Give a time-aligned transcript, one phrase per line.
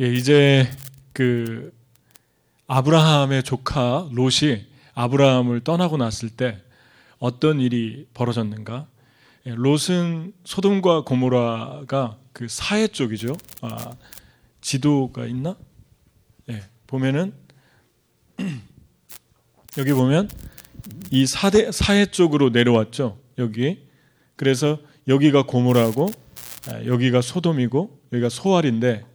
[0.00, 0.66] 예, 이제
[1.12, 1.74] 그
[2.66, 6.58] 아브라함의 조카 롯이 아브라함을 떠나고 났을 때
[7.18, 8.86] 어떤 일이 벌어졌는가?
[9.44, 13.36] 예, 롯은 소돔과 고모라가 그 사해 쪽이죠.
[13.60, 13.92] 아,
[14.62, 15.54] 지도가 있나?
[16.48, 17.34] 예, 보면은
[19.76, 20.30] 여기 보면
[21.10, 23.18] 이 사대 사해 쪽으로 내려왔죠.
[23.36, 23.86] 여기
[24.36, 26.10] 그래서 여기가 고모라고
[26.68, 29.09] 아, 여기가 소돔이고 여기가 소알인데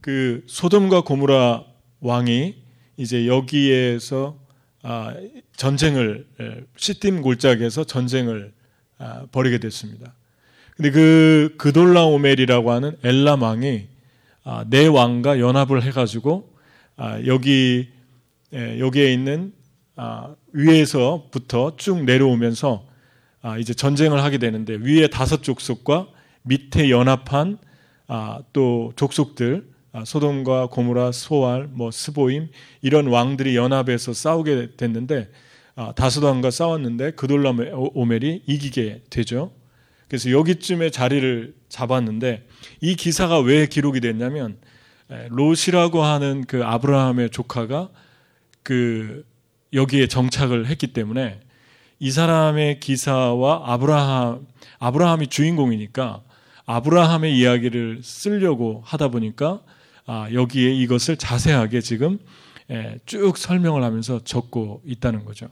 [0.00, 1.64] 그 소돔과 고모라
[2.00, 2.56] 왕이
[2.96, 4.38] 이제 여기에서
[4.82, 5.14] 아,
[5.56, 6.26] 전쟁을
[6.76, 8.52] 시딤 골짜기에서 전쟁을
[8.98, 10.14] 아, 벌이게 됐습니다.
[10.76, 13.88] 근데 그 그돌라 오멜이라고 하는 엘람 왕이
[14.44, 16.56] 아, 네 왕과 연합을 해가지고
[17.26, 17.90] 여기
[18.52, 19.52] 여기에 있는
[20.52, 22.86] 위에서부터 쭉 내려오면서
[23.60, 26.08] 이제 전쟁을 하게 되는데 위에 다섯 족속과
[26.42, 27.58] 밑에 연합한
[28.52, 32.48] 또 족속들 아, 소돔과 고무라, 소알, 뭐 스보임
[32.82, 35.28] 이런 왕들이 연합해서 싸우게 됐는데
[35.76, 39.52] 아, 다스도왕과 싸웠는데 그돌라오멜이 이기게 되죠.
[40.08, 42.46] 그래서 여기쯤에 자리를 잡았는데
[42.80, 44.56] 이 기사가 왜 기록이 됐냐면
[45.28, 47.90] 롯이라고 하는 그 아브라함의 조카가
[48.62, 49.24] 그
[49.72, 51.40] 여기에 정착을 했기 때문에
[52.00, 54.46] 이 사람의 기사와 아브라함
[54.78, 56.22] 아브라함이 주인공이니까
[56.66, 59.60] 아브라함의 이야기를 쓰려고 하다 보니까
[60.10, 62.18] 아, 여기에 이것을 자세하게 지금
[62.70, 65.48] 예, 쭉 설명을 하면서 적고 있다는 거죠.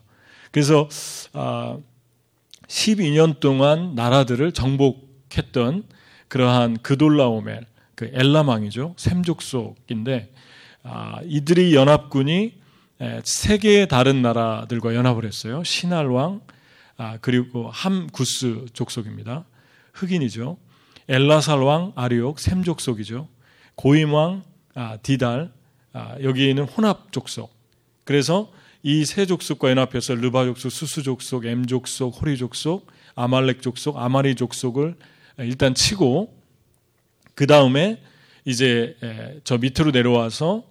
[0.50, 0.88] 그래서
[2.66, 5.84] 12년 아, 동안 나라들을 정복했던
[6.28, 7.60] 그러한 그돌라오멜,
[7.94, 8.94] 그 엘라망이죠.
[8.96, 10.32] 샘족속인데
[10.84, 12.54] 아, 이들이 연합군이
[13.02, 15.62] 예, 세 개의 다른 나라들과 연합을 했어요.
[15.64, 16.40] 신할왕
[17.20, 19.44] 그리고 함구스 족속입니다.
[19.92, 20.56] 흑인이죠.
[21.08, 23.28] 엘라살왕 아리옥 샘족속이죠.
[23.76, 24.42] 고임왕
[24.74, 25.52] 아, 디달
[25.92, 27.54] 아, 여기에는 혼합 족속.
[28.04, 28.52] 그래서
[28.82, 34.34] 이 세 족속과 연합해서 르바 족속, 수수 족속, 엠 족속, 호리 족속, 아말렉 족속, 아마리
[34.34, 34.96] 족속을
[35.38, 36.32] 일단 치고
[37.34, 38.00] 그 다음에
[38.44, 38.96] 이제
[39.44, 40.64] 저 밑으로 내려와서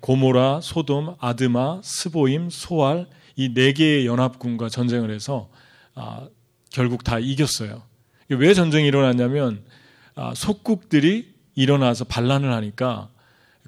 [0.00, 3.06] 고모라, 소돔, 아드마, 스보임, 소알
[3.36, 5.48] 이 네 개의 연합군과 전쟁을 해서
[5.94, 6.28] 아,
[6.70, 7.82] 결국 다 이겼어요.
[8.28, 9.64] 왜 전쟁이 일어났냐면
[10.34, 13.08] 속국들이 일어나서 반란을 하니까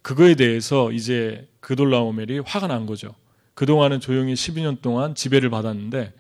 [0.03, 3.15] 그거에 대해서 이제 그돌라오멜이 화가 난 거죠.
[3.55, 6.13] 그동안은 조용히 12년 동안 지배를 받았는데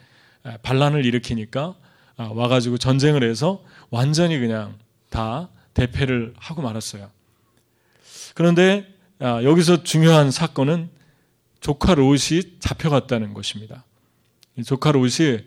[0.62, 1.74] 반란을 일으키니까
[2.18, 4.78] 아, 와가지고 전쟁을 해서 완전히 그냥
[5.10, 7.10] 다 대패를 하고 말았어요.
[8.34, 8.86] 그런데
[9.18, 10.88] 아, 여기서 중요한 사건은
[11.60, 13.84] 조카 롯이 잡혀갔다는 것입니다.
[14.64, 15.40] 조카 롯이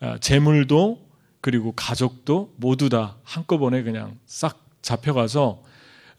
[0.00, 1.04] 아, 재물도
[1.40, 5.62] 그리고 가족도 모두 다 한꺼번에 그냥 싹 잡혀가서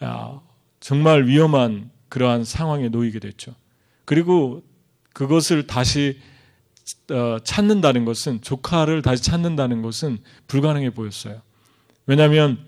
[0.02, 0.42] 아,
[0.82, 3.56] 정말 위험한 그러한 상황에 놓이게 됐죠.
[4.04, 4.64] 그리고
[5.14, 6.20] 그것을 다시
[7.12, 11.42] 어, 찾는다는 것은 조카를 다시 찾는다는 것은 불가능해 보였어요.
[12.06, 12.60] 왜냐하면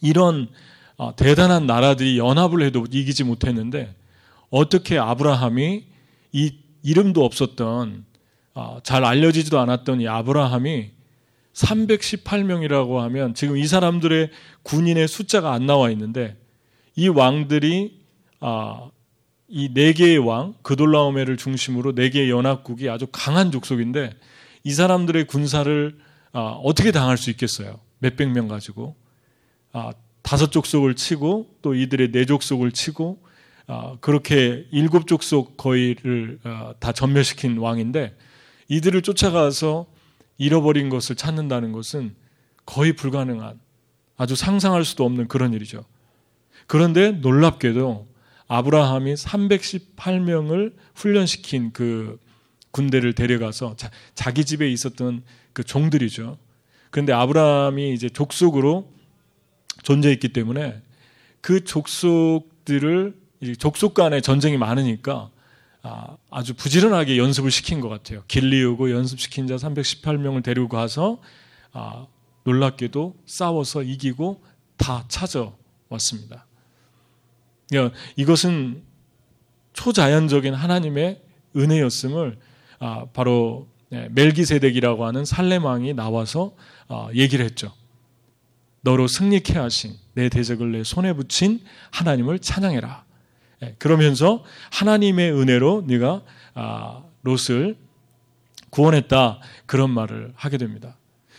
[0.00, 0.48] 이런
[0.96, 3.94] 어, 대단한 나라들이 연합을 해도 이기지 못했는데
[4.50, 5.84] 어떻게 아브라함이
[6.32, 8.04] 이 이름도 없었던
[8.54, 10.95] 어, 잘 알려지지도 않았던 이 아브라함이
[11.56, 14.30] 318명이라고 하면 지금 이 사람들의
[14.62, 16.36] 군인의 숫자가 안 나와 있는데
[16.94, 18.00] 이 왕들이
[18.40, 18.90] 아,
[19.48, 24.10] 이 네 개의 왕 그돌라오메를 중심으로 네 개의 연합국이 아주 강한 족속인데
[24.64, 25.98] 이 사람들의 군사를
[26.32, 27.80] 아, 어떻게 당할 수 있겠어요?
[28.00, 28.96] 몇백 명 가지고
[29.72, 29.92] 아,
[30.22, 33.22] 다섯 족속을 치고 또 이들의 네 족속을 치고
[33.68, 38.16] 아, 그렇게 일곱 족속 거의를 아, 다 전멸시킨 왕인데
[38.68, 39.86] 이들을 쫓아가서
[40.38, 42.14] 잃어버린 것을 찾는다는 것은
[42.64, 43.58] 거의 불가능한
[44.16, 45.84] 아주 상상할 수도 없는 그런 일이죠.
[46.66, 48.08] 그런데 놀랍게도
[48.48, 52.18] 아브라함이 318명을 훈련시킨 그
[52.70, 53.76] 군대를 데려가서
[54.14, 56.38] 자, 기 집에 있었던 그 종들이죠.
[56.90, 58.92] 그런데 아브라함이 이제 족속으로
[59.82, 60.82] 존재했기 때문에
[61.40, 63.16] 그 족속들을
[63.58, 65.30] 족속 간에 전쟁이 많으니까
[66.30, 68.22] 아, 주 부지런하게 연습을 시킨 것 같아요.
[68.28, 71.20] 길리우고 연습시킨 자 318명을 데리고 가서
[71.72, 72.06] 아,
[72.44, 74.42] 놀랍게도 싸워서 이기고
[74.76, 76.46] 다 찾아왔습니다.
[78.16, 78.82] 이것은
[79.72, 81.22] 초자연적인 하나님의
[81.56, 82.38] 은혜였음을
[82.78, 86.54] 아, 바로 네, 멜기세덱이라고 하는 살레망이 나와서
[86.88, 87.72] 아, 얘기를 했죠.
[88.80, 91.60] 너로 승리케 하신 내 대적을 내 손에 붙인
[91.90, 93.05] 하나님을 찬양해라.
[93.66, 96.22] 예, 그러면서 하나님의 은혜로 네가
[96.54, 97.76] 아, 롯을
[98.70, 100.96] 구원했다 그런 말을 하게 됩니다.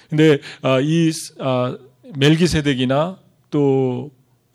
[0.10, 1.78] 근데 아, 이 아,
[2.16, 3.20] 멜기세덱이나
[3.50, 4.12] 또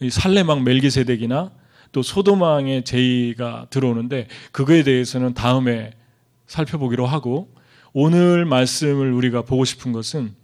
[0.09, 1.53] 살레망 멜기세덱이나
[1.93, 5.93] 또 소도망의 제의가 들어오는데 그거에 대해서는 다음에
[6.47, 7.53] 살펴보기로 하고
[7.93, 10.35] 오늘 말씀을 우리가 보고 싶은 것은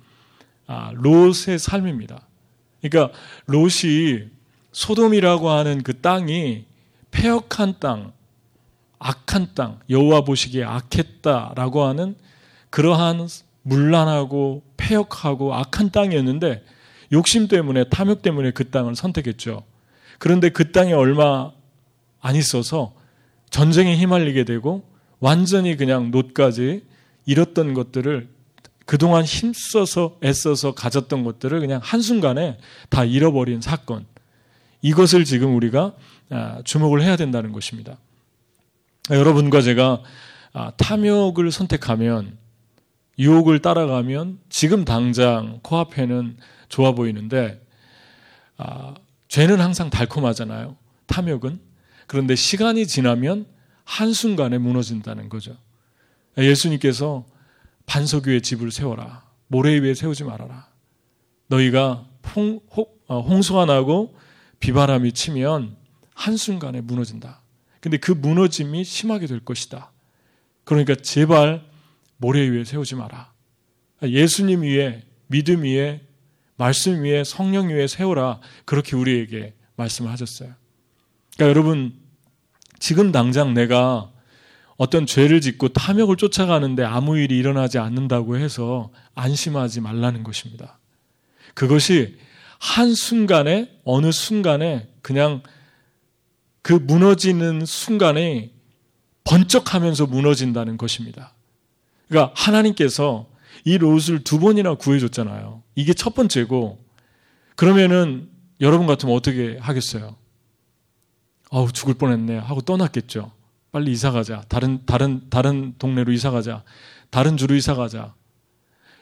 [0.66, 2.20] 아, 롯의 삶입니다.
[2.82, 3.16] 그러니까
[3.46, 4.28] 롯이
[4.72, 6.66] 소돔이라고 하는 그 땅이
[7.10, 8.12] 폐역한 땅,
[8.98, 12.16] 악한 땅, 여호와 보시기에 악했다라고 하는
[12.70, 13.28] 그러한
[13.62, 16.64] 문란하고 폐역하고 악한 땅이었는데
[17.12, 19.64] 욕심 때문에 탐욕 때문에 그 땅을 선택했죠.
[20.18, 21.52] 그런데 그 땅에 얼마
[22.20, 22.92] 안 있어서
[23.50, 24.84] 전쟁에 휘말리게 되고
[25.20, 26.84] 완전히 그냥 놋까지
[27.24, 28.28] 잃었던 것들을
[28.84, 32.58] 그동안 힘써서 애써서 가졌던 것들을 그냥 한순간에
[32.88, 34.06] 다 잃어버린 사건.
[34.80, 35.92] 이것을 지금 우리가 아,
[36.64, 37.98] 주목을 해야 된다는 것입니다.
[39.10, 40.02] 여러분과 제가
[40.52, 42.36] 아, 탐욕을 선택하면
[43.18, 46.36] 유혹을 따라가면 지금 당장 코앞에는
[46.68, 47.60] 좋아 보이는데
[48.56, 48.94] 아,
[49.28, 50.76] 죄는 항상 달콤하잖아요.
[51.06, 51.60] 탐욕은.
[52.06, 53.46] 그런데 시간이 지나면
[53.84, 55.56] 한 순간에 무너진다는 거죠.
[56.36, 57.26] 예수님께서
[57.86, 59.24] 반석 위에 집을 세워라.
[59.46, 60.68] 모래 위에 세우지 말아라.
[61.48, 62.60] 너희가 홍,
[63.06, 64.14] 어, 홍수가 나고
[64.60, 65.76] 비바람이 치면
[66.18, 67.40] 한순간에 무너진다.
[67.80, 69.92] 근데 그 무너짐이 심하게 될 것이다.
[70.64, 71.64] 그러니까 제발
[72.16, 73.32] 모래 위에 세우지 마라.
[74.02, 76.00] 예수님 위에, 믿음 위에,
[76.56, 78.40] 말씀 위에, 성령 위에 세우라.
[78.64, 80.52] 그렇게 우리에게 말씀을 하셨어요.
[81.36, 81.94] 그러니까 여러분,
[82.80, 84.10] 지금 당장 내가
[84.76, 90.80] 어떤 죄를 짓고 탐욕을 쫓아가는데 아무 일이 일어나지 않는다고 해서 안심하지 말라는 것입니다.
[91.54, 92.18] 그것이
[92.58, 95.42] 한순간에, 어느 순간에 그냥
[96.62, 98.52] 그 무너지는 순간에
[99.24, 101.34] 번쩍하면서 무너진다는 것입니다.
[102.08, 103.26] 그러니까 하나님께서
[103.64, 105.62] 이 롯을 두 번이나 구해줬잖아요.
[105.74, 106.84] 이게 첫 번째고,
[107.56, 110.16] 그러면은 여러분 같으면 어떻게 하겠어요?
[111.50, 112.38] 아우, 죽을 뻔했네.
[112.38, 113.32] 하고 떠났겠죠.
[113.72, 114.42] 빨리 이사 가자.
[114.48, 116.64] 다른, 다른, 다른 동네로 이사 가자.
[117.10, 118.14] 다른 주로 이사 가자.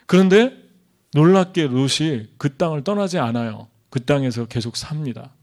[0.07, 0.53] 그런데
[1.15, 3.69] 놀랍게 롯이 그 땅을 떠나지 않아요.
[3.91, 5.36] 그 땅에서 계속 삽니다.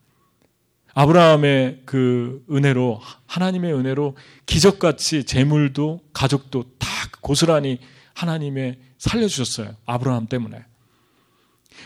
[0.94, 6.88] 아브라함의 그 은혜로 하나님의 은혜로 기적같이 재물도 가족도 다
[7.22, 7.80] 고스란히
[8.13, 9.75] 하나님의 살려주셨어요.
[9.86, 10.66] 아브라함 때문에.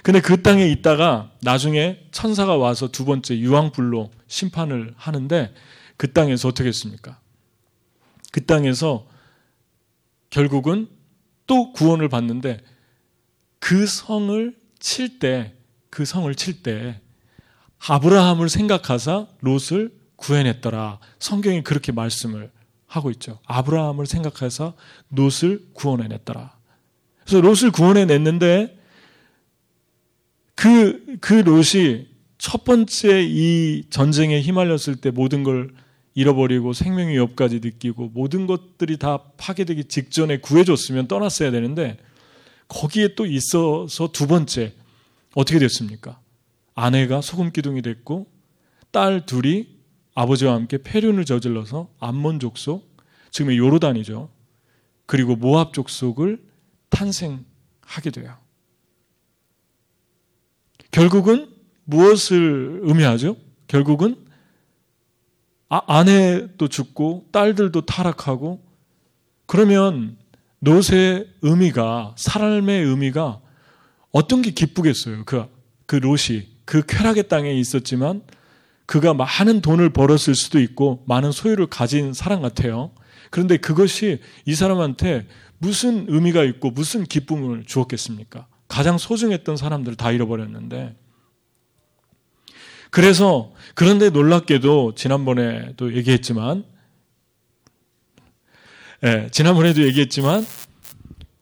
[0.03, 5.53] 근데 그 땅에 있다가 나중에 천사가 와서 두 번째 유황불로 심판을 하는데
[5.95, 7.19] 그 땅에서 어떻게 했습니까?
[8.31, 9.07] 그 땅에서
[10.29, 10.89] 결국은
[11.47, 12.59] 또 구원을 받는데
[13.59, 15.55] 그 성을 칠 때,
[15.89, 17.01] 그 성을 칠 때
[17.79, 20.99] 아브라함을 생각하사 롯을 구해냈더라.
[21.19, 22.51] 성경이 그렇게 말씀을
[22.87, 23.39] 하고 있죠.
[23.45, 24.73] 아브라함을 생각해서
[25.09, 26.57] 롯을 구원해냈더라.
[27.25, 28.77] 그래서 롯을 구원해냈는데
[30.55, 32.07] 그, 그 롯이
[32.37, 35.73] 첫 번째 이 전쟁에 휘말렸을 때 모든 걸
[36.15, 41.97] 잃어버리고 생명의 위협까지 느끼고 모든 것들이 다 파괴되기 직전에 구해줬으면 떠났어야 되는데
[42.67, 44.73] 거기에 또 있어서 두 번째
[45.35, 46.19] 어떻게 됐습니까?
[46.77, 48.31] 아내가 소금 기둥이 됐고
[48.91, 49.67] 딸 둘이
[50.13, 52.95] 아버지와 함께 폐륜을 저질러서 암몬 족속,
[53.31, 54.29] 지금의 요르단이죠.
[55.07, 56.39] 그리고 모압 족속을
[56.89, 58.37] 탄생하게 돼요.
[60.91, 61.51] 결국은
[61.85, 63.37] 무엇을 의미하죠?
[63.67, 64.23] 결국은
[65.69, 68.63] 아, 아내도 죽고 딸들도 타락하고
[69.47, 70.15] 그러면
[70.61, 73.41] 롯의 의미가 삶의 의미가
[74.11, 75.25] 어떤 게 기쁘겠어요?
[75.25, 75.45] 그,
[75.87, 78.23] 그 롯이 그 쾌락의 땅에 있었지만
[78.85, 82.91] 그가 많은 돈을 벌었을 수도 있고 많은 소유를 가진 사람 같아요.
[83.31, 85.27] 그런데 그것이 이 사람한테
[85.59, 88.47] 무슨 의미가 있고 무슨 기쁨을 주었겠습니까?
[88.67, 90.93] 가장 소중했던 사람들을 다 잃어버렸는데.
[92.89, 96.65] 그래서 그런데 놀랍게도 지난번에도 얘기했지만,
[99.05, 100.45] 예, 지난번에도 얘기했지만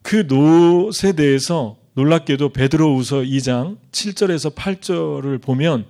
[0.04, 5.86] 그 노세 대해서 놀랍게도 베드로우서 2장 7절에서 8절을 보면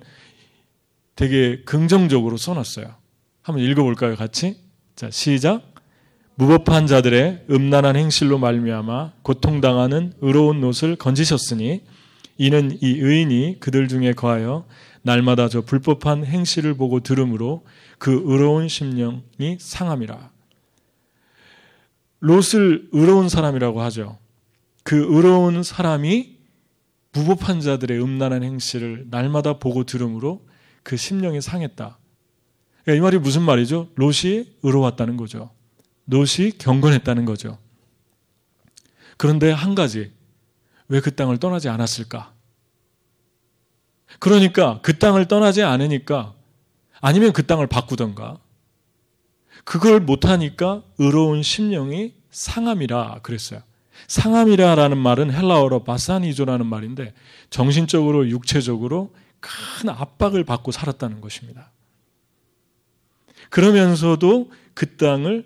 [1.15, 2.93] 되게 긍정적으로 써놨어요.
[3.41, 4.57] 한번 읽어볼까요, 같이?
[4.95, 5.73] 자, 시작.
[6.35, 11.81] 무법한 자들의 음란한 행실로 말미암아 고통당하는 의로운 옷을 건지셨으니
[12.37, 14.67] 이는 이 의인이 그들 중에 거하여
[15.01, 17.65] 날마다 저 불법한 행실을 보고 들으므로
[17.97, 20.29] 그 의로운 심령이 상함이라.
[22.19, 24.17] 롯을 의로운 사람이라고 하죠.
[24.85, 26.37] 그 의로운 사람이
[27.11, 30.47] 무법한 자들의 음란한 행실을 날마다 보고 들으므로
[30.83, 31.97] 그 심령이 상했다.
[32.83, 33.89] 그러니까 이 말이 무슨 말이죠?
[33.95, 35.49] 롯이 의로웠다는 거죠.
[36.05, 37.57] 롯이 경건했다는 거죠.
[39.17, 40.11] 그런데 한 가지,
[40.87, 42.31] 왜 그 땅을 떠나지 않았을까?
[44.19, 46.35] 그러니까 그 땅을 떠나지 않으니까
[47.01, 48.37] 아니면 그 땅을 바꾸던가
[49.63, 53.63] 그걸 못하니까 의로운 심령이 상함이라 그랬어요.
[54.07, 57.13] 상함이라라는 말은 헬라어로 바사니조라는 말인데
[57.49, 61.71] 정신적으로 육체적으로 큰 압박을 받고 살았다는 것입니다.
[63.49, 65.45] 그러면서도 그 땅을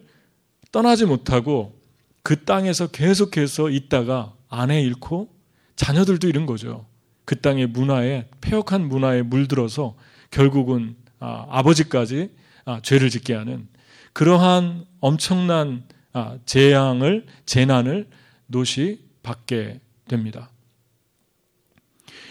[0.71, 1.79] 떠나지 못하고
[2.23, 5.29] 그 땅에서 계속해서 있다가 아내 잃고
[5.75, 6.85] 자녀들도 잃은 거죠.
[7.25, 9.95] 그 땅의 문화에 폐역한 문화에 물들어서
[10.31, 12.31] 결국은 아, 버지까지
[12.65, 13.67] 아, 죄를 짓게 하는
[14.13, 18.07] 그러한 엄청난 아, 재앙을 재난을
[18.49, 20.49] 노시 받게 됩니다.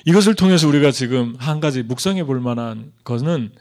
[0.04, 3.52] 이것을 통해서 우리가 지금 한 가지 묵상해 볼 만한 것은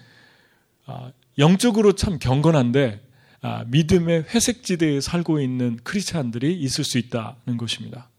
[0.86, 3.06] 아, 영적으로 참 경건한데
[3.42, 8.10] 아, 믿음의 회색지대에 살고 있는 크리스찬들이 있을 수 있다는 것입니다.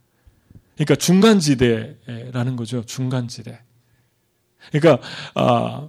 [0.74, 2.84] 그러니까 중간지대라는 거죠.
[2.84, 3.60] 중간지대.
[4.70, 5.04] 그러니까
[5.34, 5.88] 아,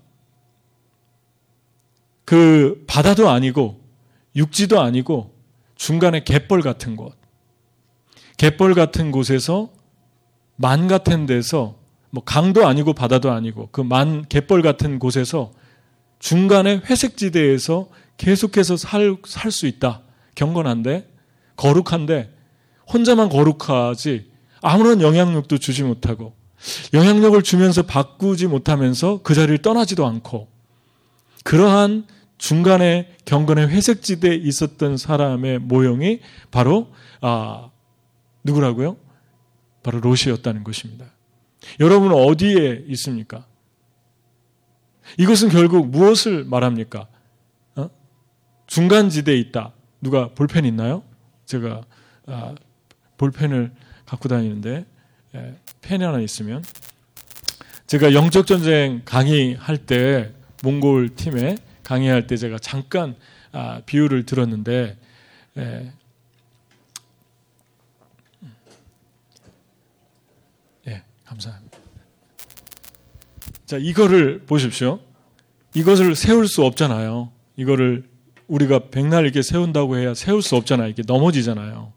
[2.25, 3.84] 그 바다도 아니고
[4.36, 5.36] 육지도 아니고
[5.75, 7.18] 중간에 갯벌 같은 곳.
[8.39, 9.69] 갯벌 같은 곳에서
[10.55, 11.75] 만 같은 데서
[12.10, 15.51] 뭐 강도 아니고 바다도 아니고 그 만 갯벌 같은 곳에서
[16.19, 20.01] 중간에 회색 지대에서 계속해서 살살수 있다.
[20.36, 21.10] 경건한데
[21.58, 22.34] 거룩한데
[22.91, 24.31] 혼자만 거룩하지
[24.62, 26.34] 아무런 영향력도 주지 못하고
[26.93, 30.48] 영향력을 주면서 바꾸지 못하면서 그 자리를 떠나지도 않고
[31.43, 32.05] 그러한
[32.38, 36.88] 중간에 경건의 회색 지대에 있었던 사람의 모형이 바로
[37.19, 37.69] 아
[38.50, 38.98] 누구라고요?
[39.84, 41.06] 바로 롯이었다는 것입니다.
[41.79, 43.46] 여러분은 어디에 있습니까?
[45.18, 47.08] 이것은 결국 무엇을 말합니까?
[47.75, 47.89] 어?
[48.68, 49.74] 중간 지대에 있다.
[50.01, 51.03] 누가 볼펜 있나요?
[51.46, 51.84] 제가
[52.27, 52.56] 아,
[53.18, 53.72] 볼펜을
[54.06, 54.86] 갖고 다니는데
[55.36, 56.63] 예, 펜이 하나 있으면
[57.88, 63.15] 제가 영적 전쟁 강의할 때 몽골 팀에 강의할 때 제가 잠깐
[63.51, 64.98] 아, 비유를 들었는데
[65.58, 65.91] 예,
[70.88, 71.77] 예, 감사합니다.
[73.65, 75.00] 자, 이거를 보십시오.
[75.75, 77.31] 이것을 세울 수 없잖아요.
[77.55, 78.09] 이거를
[78.48, 80.89] 우리가 백날 이렇게 세운다고 해야 세울 수 없잖아요.
[80.89, 81.93] 이게 넘어지잖아요.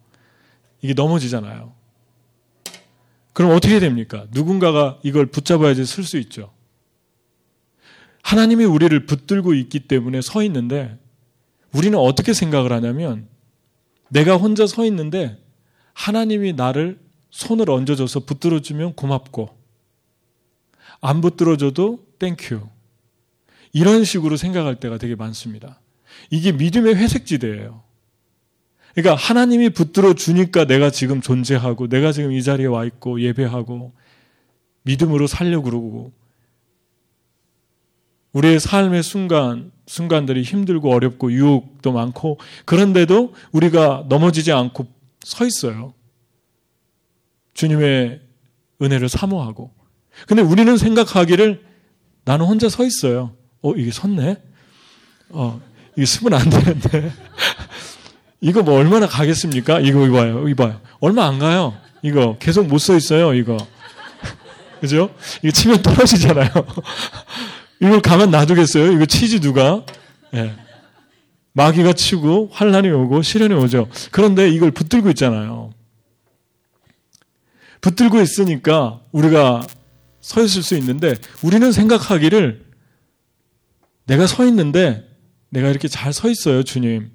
[0.83, 1.73] 이게 넘어지잖아요.
[3.33, 4.27] 그럼 어떻게 됩니까?
[4.33, 6.53] 누군가가 이걸 붙잡아야지 쓸 수 있죠.
[8.23, 10.99] 하나님이 우리를 붙들고 있기 때문에 서 있는데
[11.73, 13.29] 우리는 어떻게 생각을 하냐면
[14.11, 15.43] 내가 혼자 서 있는데
[15.95, 17.01] 하나님이 나를
[17.33, 19.51] 손을 얹어줘서 붙들어주면 고맙고
[21.01, 22.61] 안 붙들어줘도 thank you
[23.73, 25.81] 이런 식으로 생각할 때가 되게 많습니다.
[26.31, 27.83] 이게 믿음의 회색지대예요.
[28.95, 33.93] 그러니까 하나님이 붙들어 주니까 내가 지금 존재하고 내가 지금 이 자리에 와 있고 예배하고
[34.83, 36.13] 믿음으로 살려고 그러고
[38.33, 44.87] 우리의 삶의 순간 순간들이 힘들고 어렵고 유혹도 많고 그런데도 우리가 넘어지지 않고
[45.25, 45.95] 서 있어요.
[47.55, 48.21] 주님의
[48.81, 49.73] 은혜를 사모하고.
[50.27, 51.65] 근데 우리는 생각하기를
[52.25, 53.35] 나는 혼자 서 있어요.
[53.63, 54.39] 어, 이게 섰네?
[55.31, 55.61] 어,
[55.97, 57.13] 이게 쓰면 안 되는데.
[58.41, 59.81] 이거 뭐 얼마나 가겠습니까?
[59.81, 60.49] 이거 이봐요.
[60.49, 60.81] 이봐요.
[61.01, 61.75] 얼마 안 가요.
[62.03, 63.35] 이거 계속 못 서 있어요.
[63.35, 63.57] 이거.
[64.81, 65.15] 그죠?
[65.43, 66.49] 이거 치면 떨어지잖아요.
[67.81, 68.93] 이걸 가만 놔두겠어요?
[68.93, 69.85] 이거 치지 누가?
[70.35, 70.55] 예.
[71.55, 73.89] 마귀가 치고 환란이 오고 시련이 오죠.
[74.11, 75.71] 그런데 이걸 붙들고 있잖아요.
[77.83, 79.67] 붙들고 있으니까 우리가
[80.21, 82.65] 서 있을 수 있는데 우리는 생각하기를
[84.07, 85.13] 내가 서 있는데
[85.53, 87.11] 내가 이렇게 잘 서 있어요, 주님.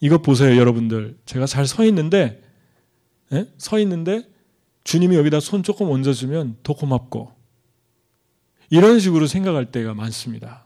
[0.00, 1.18] 이것 보세요, 여러분들.
[1.26, 2.42] 제가 잘 서 있는데,
[3.32, 3.52] 예?
[3.58, 4.26] 서 있는데,
[4.84, 7.30] 주님이 여기다 손 조금 얹어주면 더 고맙고,
[8.70, 10.64] 이런 식으로 생각할 때가 많습니다.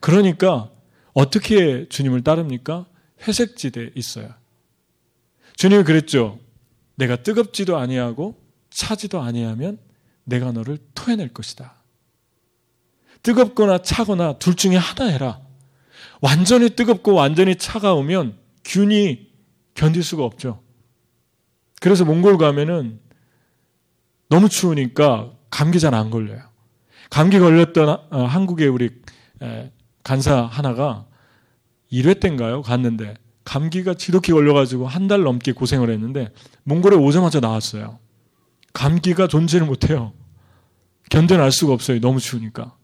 [0.00, 0.72] 그러니까,
[1.12, 2.86] 어떻게 주님을 따릅니까?
[3.22, 4.34] 회색지대에 있어요.
[5.54, 6.40] 주님이 그랬죠.
[7.00, 8.38] 내가 뜨겁지도 아니하고
[8.68, 9.78] 차지도 아니하면
[10.24, 11.74] 내가 너를 토해낼 것이다.
[13.22, 15.40] 뜨겁거나 차거나 둘 중에 하나 해라.
[16.20, 19.30] 완전히 뜨겁고 완전히 차가우면 균이
[19.74, 20.62] 견딜 수가 없죠.
[21.80, 23.00] 그래서 몽골 가면은
[24.28, 26.42] 너무 추우니까 감기 잘 안 걸려요.
[27.08, 28.90] 감기 걸렸던 어, 한국의 우리
[30.04, 31.06] 간사 하나가
[31.90, 32.60] 1회 때인가요?
[32.62, 36.32] 갔는데 감기가 지독히 걸려가지고 한 달 넘게 고생을 했는데
[36.64, 37.98] 몽골에 오자마자 나왔어요.
[38.72, 40.12] 감기가 존재를 못해요.
[41.10, 42.00] 견뎌낼 수가 없어요.
[42.00, 42.76] 너무 추우니까.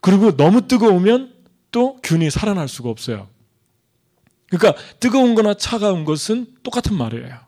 [0.00, 1.34] 그리고 너무 뜨거우면
[1.70, 3.28] 또 균이 살아날 수가 없어요.
[4.48, 7.38] 그러니까 뜨거운 거나 차가운 것은 똑같은 말이에요.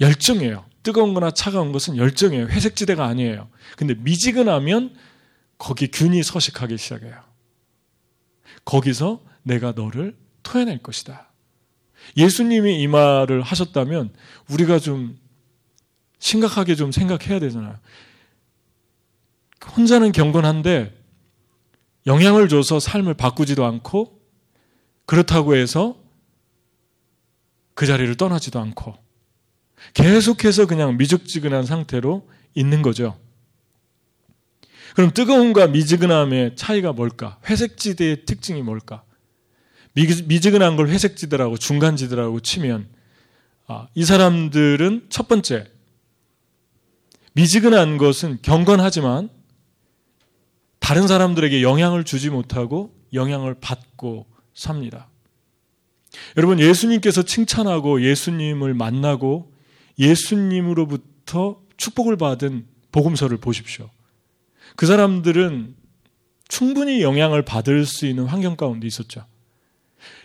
[0.00, 0.64] 열정이에요.
[0.82, 2.46] 뜨거운 거나 차가운 것은 열정이에요.
[2.48, 3.48] 회색지대가 아니에요.
[3.76, 4.94] 근데 미지근하면
[5.58, 7.14] 거기 균이 서식하기 시작해요.
[8.64, 10.16] 거기서 내가 너를
[10.50, 11.30] 토해낼 것이다.
[12.16, 14.12] 예수님이 이 말을 하셨다면
[14.48, 15.16] 우리가 좀
[16.18, 17.78] 심각하게 좀 생각해야 되잖아요.
[19.76, 20.98] 혼자는 경건한데
[22.06, 24.20] 영향을 줘서 삶을 바꾸지도 않고
[25.06, 25.96] 그렇다고 해서
[27.74, 28.96] 그 자리를 떠나지도 않고
[29.94, 33.18] 계속해서 그냥 미적지근한 상태로 있는 거죠.
[34.94, 37.38] 그럼 뜨거움과 미지근함의 차이가 뭘까?
[37.48, 39.04] 회색지대의 특징이 뭘까?
[39.94, 42.88] 미지근한 걸 회색 지대라고 중간 지대라고 치면
[43.66, 45.70] 아, 이 사람들은 첫 번째
[47.32, 49.30] 미지근한 것은 경건하지만
[50.78, 55.08] 다른 사람들에게 영향을 주지 못하고 영향을 받고 삽니다.
[56.36, 59.52] 여러분 예수님께서 칭찬하고 예수님을 만나고
[59.98, 63.90] 예수님으로부터 축복을 받은 복음서를 보십시오.
[64.76, 65.76] 그 사람들은
[66.48, 69.24] 충분히 영향을 받을 수 있는 환경 가운데 있었죠.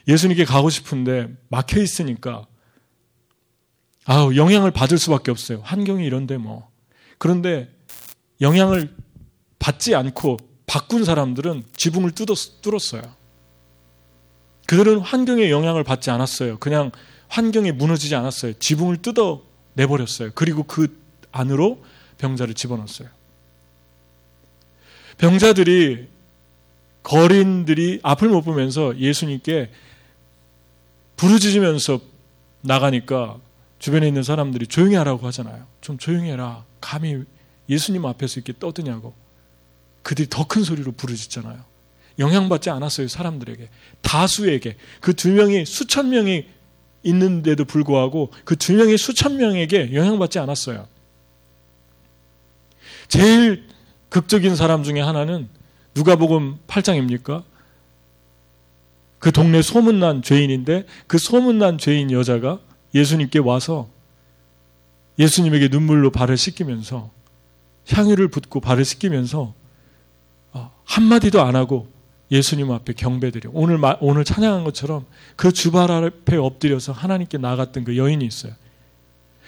[0.07, 2.45] 예수님께 가고 싶은데 막혀 있으니까
[4.05, 5.61] 아우 영향을 받을 수밖에 없어요.
[5.63, 6.69] 환경이 이런데 뭐.
[7.17, 7.69] 그런데
[8.41, 8.93] 영향을
[9.57, 13.15] 받지 않고 바꾼 사람들은 지붕을 뚫었 어요.
[14.67, 16.57] 그들은 환경에 영향을 받지 않았어요.
[16.57, 16.91] 그냥
[17.27, 18.53] 환경에 무너지지 않았어요.
[18.53, 19.43] 지붕을 뜯어
[19.73, 20.31] 내버렸어요.
[20.35, 20.99] 그리고 그
[21.31, 21.83] 안으로
[22.17, 23.09] 병자를 집어넣었어요.
[25.17, 26.07] 병자들이
[27.03, 29.71] 거린들이 앞을 못 보면서 예수님께
[31.17, 31.99] 부르짖으면서
[32.61, 33.37] 나가니까
[33.79, 35.65] 주변에 있는 사람들이 조용히 하라고 하잖아요.
[35.81, 36.65] 좀 조용히 해라.
[36.81, 37.23] 감히
[37.69, 39.13] 예수님 앞에서 이렇게 떠드냐고.
[40.03, 41.63] 그들이 더 큰 소리로 부르짖잖아요.
[42.19, 43.69] 영향받지 않았어요, 사람들에게.
[44.01, 44.77] 다수에게.
[45.01, 46.45] 그 두 명이 수천 명이
[47.03, 50.87] 있는데도 불구하고 그 두 명이 수천 명에게 영향받지 않았어요.
[53.07, 53.67] 제일
[54.09, 55.49] 극적인 사람 중에 하나는
[55.93, 57.43] 누가복음 8장입니까?
[59.25, 62.59] 그 동네 소문난 죄인인데 그 소문난 죄인 여자가
[62.93, 63.89] 예수님께 와서
[65.17, 67.09] 예수님에게 눈물로 발을 씻기면서
[67.89, 69.55] 향유를 붓고 발을 씻기면서
[70.53, 71.87] 어, 한마디도 안 하고
[72.29, 73.49] 예수님 앞에 경배드려.
[73.51, 78.53] 오늘, 오늘 찬양한 것처럼 그 주발 앞에 엎드려서 하나님께 나갔던 그 여인이 있어요.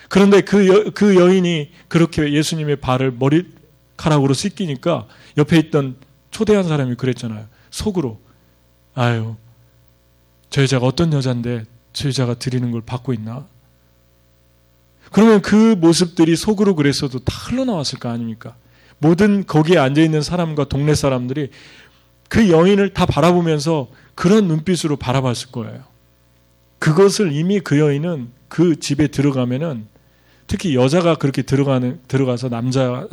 [0.09, 5.97] 그런데 그, 여, 그 여인이 그렇게 예수님의 발을 머리카락으로 씻기니까 옆에 있던
[6.31, 7.45] 초대한 사람이 그랬잖아요.
[7.69, 8.19] 속으로.
[8.95, 9.35] 아유,
[10.49, 13.47] 저 여자가 어떤 여잔데 저 여자가 드리는 걸 받고 있나?
[15.12, 18.55] 그러면 그 모습들이 속으로 그랬어도 다 흘러나왔을 거 아닙니까?
[18.99, 21.49] 모든 거기에 앉아있는 사람과 동네 사람들이
[22.29, 25.83] 그 여인을 다 바라보면서 그런 눈빛으로 바라봤을 거예요.
[26.79, 29.88] 그것을 이미 그 여인은 그 집에 들어가면은
[30.47, 33.07] 특히 여자가 그렇게 들어가는 들어가서 남자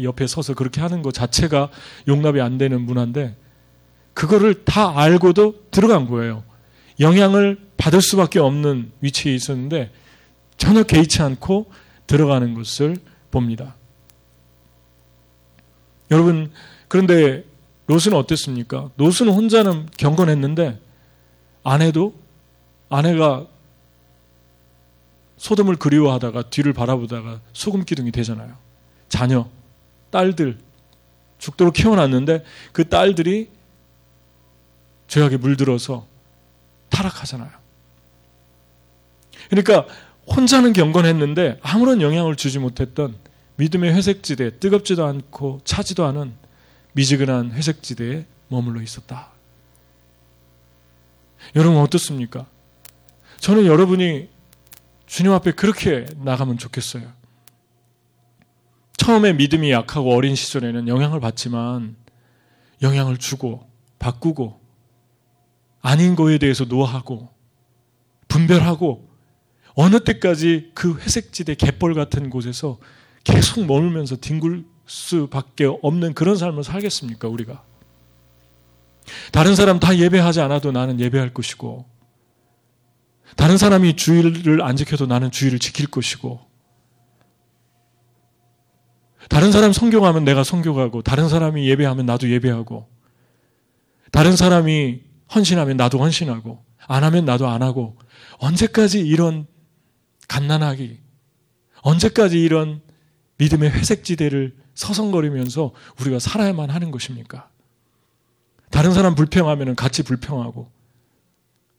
[0.00, 1.68] 옆에 서서 그렇게 하는 것 자체가
[2.06, 3.36] 용납이 안 되는 문화인데
[4.14, 6.42] 그거를 다 알고도 들어간 거예요.
[7.00, 9.90] 영향을 받을 수밖에 없는 위치에 있었는데
[10.56, 11.70] 전혀 개의치 않고
[12.06, 12.96] 들어가는 것을
[13.30, 13.74] 봅니다.
[16.10, 16.50] 여러분
[16.88, 17.44] 그런데
[17.86, 18.90] 롯은 어땠습니까?
[18.96, 20.80] 롯은 혼자는 경건했는데
[21.62, 22.14] 아내도
[22.88, 23.46] 아내가
[25.36, 28.56] 소돔을 그리워하다가 뒤를 바라보다가 소금 기둥이 되잖아요.
[29.08, 29.48] 자녀,
[30.10, 30.58] 딸들
[31.38, 33.50] 죽도록 키워놨는데 그 딸들이
[35.08, 36.06] 죄악에 물들어서
[36.96, 37.50] 타락하잖아요.
[39.50, 39.86] 그러니까
[40.26, 43.16] 혼자는 경건했는데 아무런 영향을 주지 못했던
[43.56, 46.34] 믿음의 회색지대, 뜨겁지도 않고 차지도 않은
[46.92, 49.28] 미지근한 회색지대에 머물러 있었다.
[51.54, 52.46] 여러분 어떻습니까?
[53.38, 54.28] 저는 여러분이
[55.06, 57.12] 주님 앞에 그렇게 나가면 좋겠어요.
[58.96, 61.94] 처음에 믿음이 약하고 어린 시절에는 영향을 받지만
[62.82, 64.65] 영향을 주고 바꾸고
[65.86, 67.28] 아닌 거에 대해서 노하고
[68.26, 69.08] 분별하고
[69.74, 72.78] 어느 때까지 그 회색지대 갯벌 같은 곳에서
[73.22, 77.62] 계속 머물면서 뒹굴 수밖에 없는 그런 삶을 살겠습니까, 우리가?
[79.30, 81.84] 다른 사람 다 예배하지 않아도 나는 예배할 것이고,
[83.36, 86.40] 다른 사람이 주의를 안 지켜도 나는 주의를 지킬 것이고,
[89.28, 92.88] 다른 사람 성경하면 내가 성경하고, 다른 사람이 예배하면 나도 예배하고,
[94.10, 97.96] 다른 사람이 헌신하면 나도 헌신하고, 안 하면 나도 안 하고,
[98.38, 99.46] 언제까지 이런
[100.28, 100.98] 갓난하기,
[101.82, 102.80] 언제까지 이런
[103.38, 107.48] 믿음의 회색지대를 서성거리면서 우리가 살아야만 하는 것입니까?
[108.70, 110.70] 다른 사람 불평하면 같이 불평하고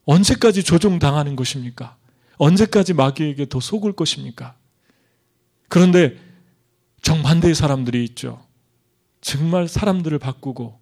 [0.06, 1.98] 언제까지 조종당하는 것입니까?
[2.38, 4.56] 언제까지 마귀에게 더 속을 것입니까?
[5.70, 6.18] 그런데
[7.02, 8.44] 정반대의 사람들이 있죠.
[9.22, 10.80] 정말 사람들을 바꾸고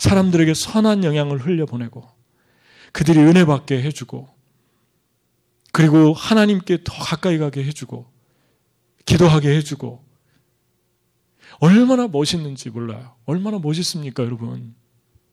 [0.00, 2.02] 사람들에게 선한 영향을 흘려보내고
[2.92, 4.28] 그들이 은혜 받게 해주고
[5.72, 8.10] 그리고 하나님께 더 가까이 가게 해주고
[9.04, 10.02] 기도하게 해주고
[11.58, 13.14] 얼마나 멋있는지 몰라요.
[13.26, 14.74] 얼마나 멋있습니까, 여러분?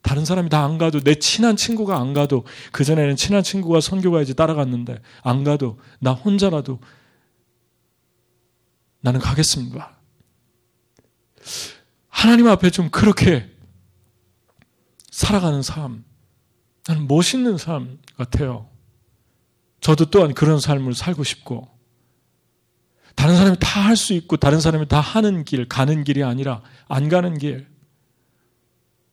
[0.02, 4.12] 다른 사람이 다 안 가도 내 친한 친구가 안 가도 그 전에는 친한 친구가 선교
[4.12, 6.80] 가야지 따라갔는데 안 가도 나 혼자라도
[9.00, 9.98] 나는 가겠습니다.
[12.10, 13.57] 하나님 앞에 좀 그렇게
[15.18, 16.04] 살아가는 삶,
[16.88, 18.70] 나는 멋있는 삶 같아요.
[19.82, 21.68] 저도 또한 그런 삶을 살고 싶고,
[23.16, 27.10] 다른 사람이 다 할 수 있고, 다른 사람이 다 하는 길, 가는 길이 아니라 안
[27.10, 27.66] 가는 길,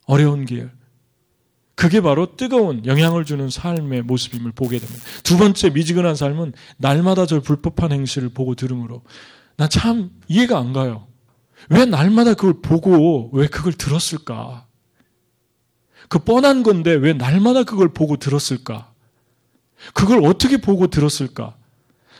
[0.04, 0.70] 어려운 길.
[1.74, 5.02] 그게 바로 뜨거운 영향을 주는 삶의 모습임을 보게 됩니다.
[5.22, 9.02] 두 번째 미지근한 삶은 날마다 저 불법한 행실을 보고 들으므로
[9.56, 11.08] 난참 이해가 안 가요.
[11.70, 14.66] 왜 날마다 그걸 보고 왜 그걸 들었을까?
[16.08, 18.92] 그 뻔한 건데 왜 날마다 그걸 보고 들었을까?
[19.92, 21.56] 그걸 어떻게 보고 들었을까?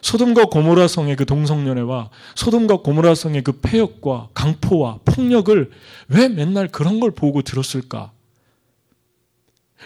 [0.02, 5.70] 소돔과 고모라 성의 그 동성연애와 소돔과 고모라 성의 그 폐역과 강포와 폭력을
[6.08, 8.12] 왜 맨날 그런 걸 보고 들었을까?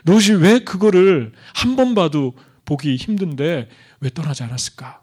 [0.04, 2.34] 롯이 왜 그거를 한 번 봐도
[2.64, 3.68] 보기 힘든데
[4.00, 5.02] 왜 떠나지 않았을까?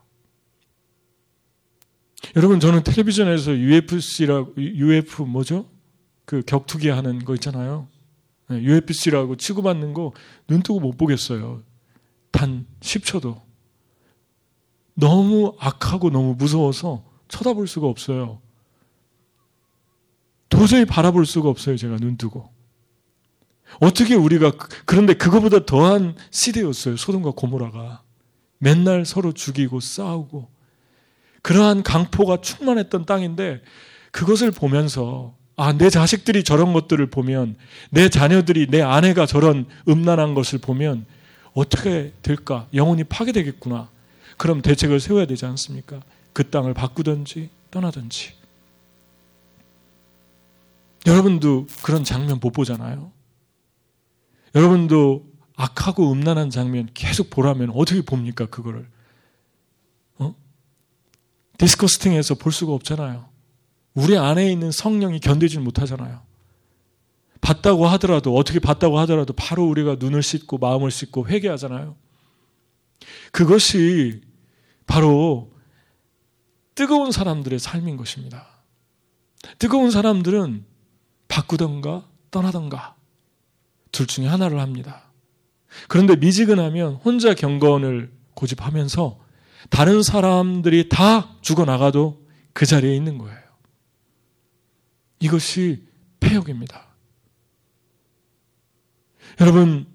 [2.36, 5.70] 여러분 저는 텔레비전에서 UFC라고 UF 뭐죠?
[6.26, 7.88] 그 격투기 하는 거 있잖아요.
[8.50, 10.12] UFC라고 치고받는 거
[10.48, 11.64] 눈 뜨고 못 보겠어요.
[12.32, 13.42] 단 10초도.
[14.94, 18.42] 너무 악하고 너무 무서워서 쳐다볼 수가 없어요.
[20.50, 21.76] 도저히 바라볼 수가 없어요.
[21.76, 22.50] 제가 눈 뜨고.
[23.82, 24.52] 어떻게 우리가
[24.86, 26.98] 그런데 그거보다 더한 시대였어요.
[26.98, 28.04] 소돔과 고모라가
[28.60, 30.50] 맨날 서로 죽이고 싸우고
[31.42, 33.62] 그러한 강포가 충만했던 땅인데
[34.12, 37.56] 그것을 보면서 아, 내 자식들이 저런 것들을 보면
[37.90, 41.06] 내 자녀들이 내 아내가 저런 음란한 것을 보면
[41.54, 42.68] 어떻게 될까?
[42.74, 43.90] 영혼이 파괴되겠구나.
[44.38, 46.02] 그럼 대책을 세워야 되지 않습니까?
[46.34, 48.34] 그 땅을 바꾸든지 떠나든지.
[51.06, 53.12] 여러분도 그런 장면 못 보잖아요.
[54.54, 58.46] 여러분도 악하고 음란한 장면 계속 보라면 어떻게 봅니까?
[58.46, 58.88] 그거를.
[61.58, 63.30] 디스커스팅에서 볼 수가 없잖아요.
[63.96, 66.22] 우리 안에 있는 성령이 견디질 못하잖아요.
[67.42, 71.96] 봤다고 하더라도 어떻게 봤다고 하더라도 바로 우리가 눈을 씻고 마음을 씻고 회개하잖아요.
[73.32, 74.22] 그것이
[74.86, 75.52] 바로
[76.76, 78.48] 뜨거운 사람들의 삶인 것입니다.
[79.60, 80.66] 뜨거운 사람들은
[81.28, 82.96] 바꾸던가 떠나던가
[83.92, 85.04] 둘 중에 하나를 합니다.
[85.88, 89.20] 그런데 미지근하면 혼자 경건을 고집하면서
[89.70, 93.45] 다른 사람들이 다 죽어나가도 그 자리에 있는 거예요.
[95.26, 95.84] 이것이
[96.20, 96.86] 폐역입니다.
[99.42, 99.88] 여러분,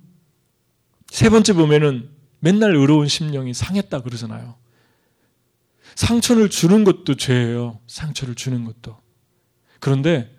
[1.08, 4.56] 세 번째 보면은 맨날 의로운 심령이 상했다 그러잖아요.
[5.94, 7.78] 상처를 주는 것도 죄예요.
[7.86, 8.96] 상처를 주는 것도.
[9.78, 10.36] 그런데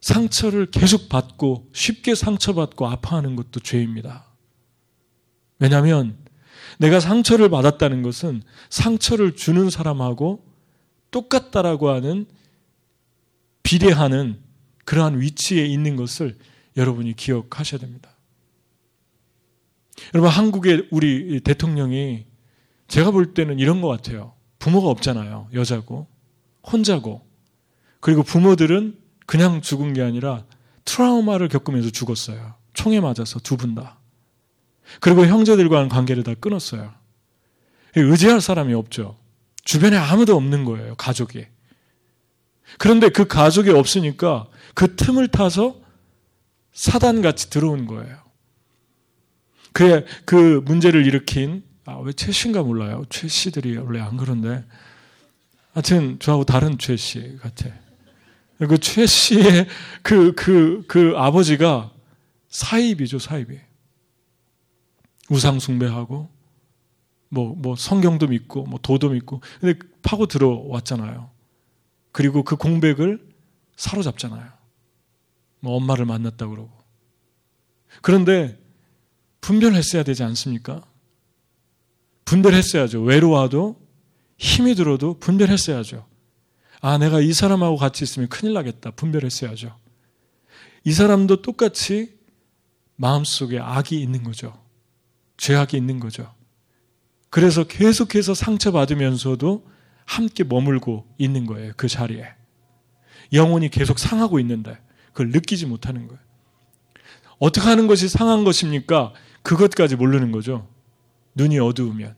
[0.00, 4.26] 상처를 계속 받고 쉽게 상처받고 아파하는 것도 죄입니다.
[5.58, 6.16] 왜냐하면
[6.78, 10.44] 내가 상처를 받았다는 것은 상처를 주는 사람하고
[11.10, 12.26] 똑같다라고 하는
[13.66, 14.38] 비례하는
[14.84, 16.38] 그러한 위치에 있는 것을
[16.76, 18.10] 여러분이 기억하셔야 됩니다.
[20.14, 22.26] 여러분, 한국의 우리 대통령이
[22.86, 24.34] 제가 볼 때는 이런 것 같아요.
[24.60, 25.48] 부모가 없잖아요.
[25.52, 26.06] 여자고,
[26.62, 27.26] 혼자고.
[27.98, 30.44] 그리고 부모들은 그냥 죽은 게 아니라
[30.84, 32.54] 트라우마를 겪으면서 죽었어요.
[32.72, 33.98] 총에 맞아서 두 분 다.
[35.00, 36.94] 그리고 형제들과는 관계를 다 끊었어요.
[37.96, 39.18] 의지할 사람이 없죠.
[39.64, 41.46] 주변에 아무도 없는 거예요, 가족이.
[42.78, 45.80] 그런데 그 가족이 없으니까 그 틈을 타서
[46.72, 48.18] 사단같이 들어온 거예요.
[49.72, 53.04] 그의 그 문제를 일으킨, 아, 왜 최씨인가 몰라요.
[53.08, 54.64] 최씨들이 원래 안 그런데.
[55.72, 57.70] 하여튼 저하고 다른 최씨 같아.
[58.58, 59.66] 그 최씨의
[60.02, 61.92] 그, 그, 그 아버지가
[62.48, 63.58] 사입이죠, 사입이.
[65.28, 66.30] 우상 숭배하고
[67.28, 71.30] 뭐, 뭐 성경도 믿고 뭐 도도 믿고 근데 파고 들어왔잖아요.
[72.16, 73.20] 그리고 그 공백을
[73.76, 74.50] 사로잡잖아요.
[75.60, 76.72] 뭐 엄마를 만났다 그러고.
[78.00, 78.58] 그런데
[79.42, 80.82] 분별했어야 되지 않습니까?
[82.24, 83.02] 분별했어야죠.
[83.02, 83.78] 외로워도
[84.38, 86.06] 힘이 들어도 분별했어야죠.
[86.80, 88.92] 아, 내가 이 사람하고 같이 있으면 큰일 나겠다.
[88.92, 89.76] 분별했어야죠.
[90.84, 92.18] 이 사람도 똑같이
[92.96, 94.58] 마음속에 악이 있는 거죠.
[95.36, 96.34] 죄악이 있는 거죠.
[97.28, 99.75] 그래서 계속해서 상처받으면서도
[100.06, 101.72] 함께 머물고 있는 거예요.
[101.76, 102.24] 그 자리에.
[103.32, 104.78] 영혼이 계속 상하고 있는데
[105.12, 106.20] 그걸 느끼지 못하는 거예요.
[107.38, 109.12] 어떻게 하는 것이 상한 것입니까?
[109.42, 110.68] 그것까지 모르는 거죠.
[111.34, 112.16] 눈이 어두우면.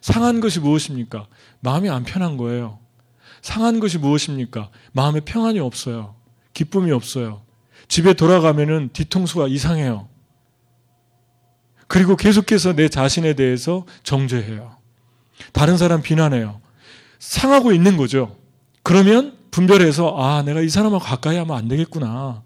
[0.00, 1.26] 상한 것이 무엇입니까?
[1.60, 2.78] 마음이 안 편한 거예요.
[3.40, 4.70] 상한 것이 무엇입니까?
[4.92, 6.16] 마음에 평안이 없어요.
[6.52, 7.42] 기쁨이 없어요.
[7.86, 10.08] 집에 돌아가면은 뒤통수가 이상해요.
[11.86, 14.76] 그리고 계속해서 내 자신에 대해서 정죄해요.
[15.52, 16.60] 다른 사람 비난해요.
[17.18, 18.36] 상하고 있는 거죠.
[18.82, 22.42] 그러면 분별해서 아, 내가 이 사람하고 가까이 하면 안 되겠구나.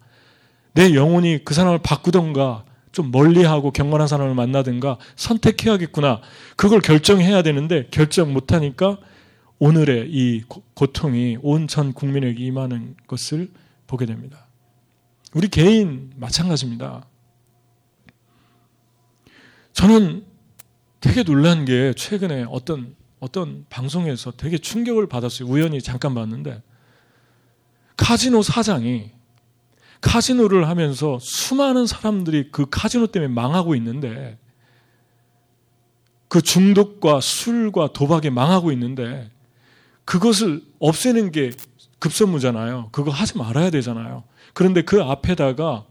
[0.74, 6.20] 내 영혼이 그 사람을 바꾸던가 좀 멀리하고 경건한 사람을 만나든가 선택해야겠구나.
[6.56, 8.98] 그걸 결정해야 되는데 결정 못하니까
[9.58, 10.42] 오늘의 이
[10.74, 13.50] 고통이 온 전 국민에게 임하는 것을
[13.86, 14.46] 보게 됩니다.
[15.34, 17.06] 우리 개인 마찬가지입니다.
[19.72, 20.24] 저는
[21.00, 25.48] 되게 놀란 게 최근에 어떤 어떤 방송에서 되게 충격을 받았어요.
[25.48, 26.60] 우연히 잠깐 봤는데
[27.96, 29.12] 카지노 사장이
[30.00, 34.40] 카지노를 하면서 수많은 사람들이 그 카지노 때문에 망하고 있는데
[36.26, 39.30] 그 중독과 술과 도박에 망하고 있는데
[40.04, 41.52] 그것을 없애는 게
[42.00, 42.88] 급선무잖아요.
[42.90, 44.24] 그거 하지 말아야 되잖아요.
[44.52, 45.86] 그런데 그 앞에다가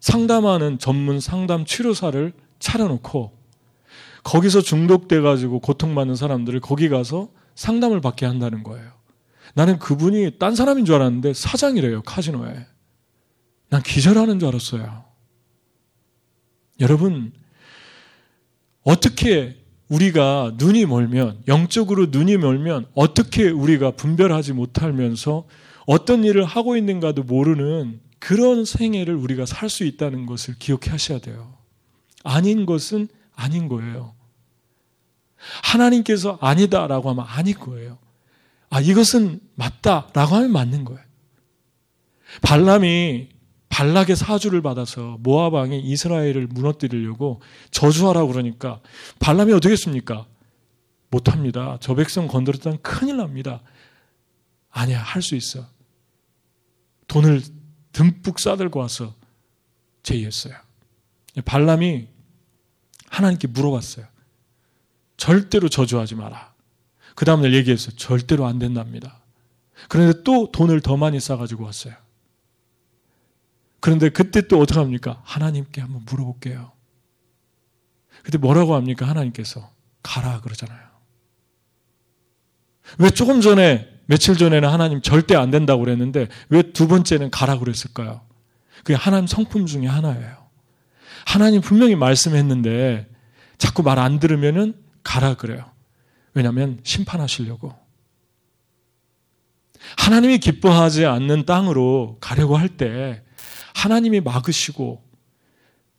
[0.00, 3.35] 상담하는 전문 상담 치료사를 차려놓고
[4.26, 8.90] 거기서 중독돼 가지고 고통받는 사람들을 거기 가서 상담을 받게 한다는 거예요.
[9.54, 12.66] 나는 그분이 딴 사람인 줄 알았는데 사장이래요, 카지노에.
[13.68, 15.04] 난 기절하는 줄 알았어요.
[16.80, 17.32] 여러분,
[18.82, 25.46] 어떻게 우리가 눈이 멀면, 영적으로 눈이 멀면, 어떻게 우리가 분별하지 못하면서
[25.86, 31.54] 어떤 일을 하고 있는가도 모르는 그런 생애를 우리가 살 수 있다는 것을 기억해 하셔야 돼요.
[32.24, 34.14] 아닌 것은 아닌 거예요.
[35.62, 37.98] 하나님께서 아니다라고 하면 아닐 거예요.
[38.70, 41.00] 아, 이것은 맞다라고 하면 맞는 거예요.
[42.42, 43.28] 발람이
[43.68, 48.80] 발락의 사주를 받아서 모압 왕이 이스라엘을 무너뜨리려고 저주하라고 그러니까
[49.20, 50.26] 발람이 어떻게 했습니까?
[51.10, 51.76] 못 합니다.
[51.80, 53.62] 저 백성 건드렸다면 큰일 납니다.
[54.70, 55.66] 아니야, 할 수 있어.
[57.06, 57.42] 돈을
[57.92, 59.14] 듬뿍 싸들고 와서
[60.02, 60.54] 제의했어요.
[61.44, 62.08] 발람이
[63.10, 64.06] 하나님께 물어봤어요.
[65.16, 66.54] 절대로 저주하지 마라.
[67.14, 67.96] 그 다음날 얘기했어요.
[67.96, 69.20] 절대로 안 된답니다.
[69.88, 71.94] 그런데 또 돈을 더 많이 싸가지고 왔어요.
[73.80, 75.20] 그런데 그때 또 어떻게 합니까?
[75.24, 76.72] 하나님께 한번 물어볼게요.
[78.22, 79.06] 그때 뭐라고 합니까?
[79.08, 79.70] 하나님께서
[80.02, 80.86] 가라 그러잖아요.
[82.98, 88.22] 왜 조금 전에 며칠 전에는 하나님 절대 안 된다고 그랬는데 왜 두 번째는 가라 그랬을까요?
[88.78, 90.45] 그게 하나님 성품 중에 하나예요.
[91.26, 93.06] 하나님 분명히 말씀했는데
[93.58, 95.64] 자꾸 말 안 들으면은 가라 그래요.
[96.34, 97.74] 왜냐하면 심판하시려고.
[99.98, 103.22] 하나님이 기뻐하지 않는 땅으로 가려고 할 때
[103.74, 105.02] 하나님이 막으시고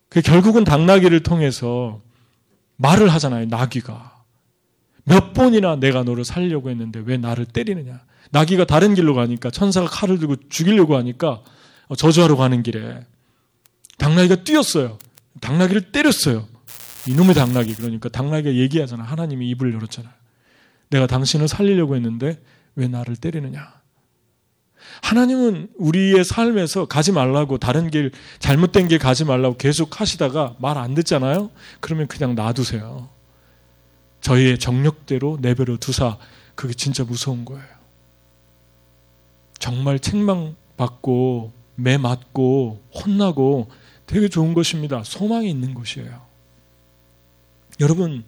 [0.08, 2.00] 그 결국은 당나귀를 통해서
[2.76, 3.46] 말을 하잖아요.
[3.46, 4.24] 나귀가.
[5.04, 8.00] 몇 번이나 내가 너를 살려고 했는데 왜 나를 때리느냐.
[8.30, 11.42] 나귀가 다른 길로 가니까 천사가 칼을 들고 죽이려고 하니까
[11.96, 13.00] 저주하러 가는 길에
[13.96, 14.98] 당나귀가 뛰었어요.
[15.40, 16.46] 당나귀를 때렸어요.
[17.06, 19.04] 이놈의 당나귀 그러니까 당나귀가 얘기하잖아.
[19.04, 20.12] 하나님이 입을 열었잖아.
[20.90, 22.40] 내가 당신을 살리려고 했는데
[22.74, 23.78] 왜 나를 때리느냐?
[25.02, 30.94] 하나님은 우리의 삶에서 가지 말라고 다른 길 잘못된 길 가지 말라고 계속 하시다가 말 안
[30.94, 31.50] 듣잖아요.
[31.80, 33.08] 그러면 그냥 놔두세요.
[34.20, 36.18] 저희의 정력대로 내버려 두사
[36.54, 37.64] 그게 진짜 무서운 거예요.
[39.58, 43.70] 정말 책망받고 매 맞고 혼나고
[44.08, 45.04] 되게 좋은 것입니다.
[45.04, 46.26] 소망이 있는 것이에요.
[47.78, 48.24] 여러분,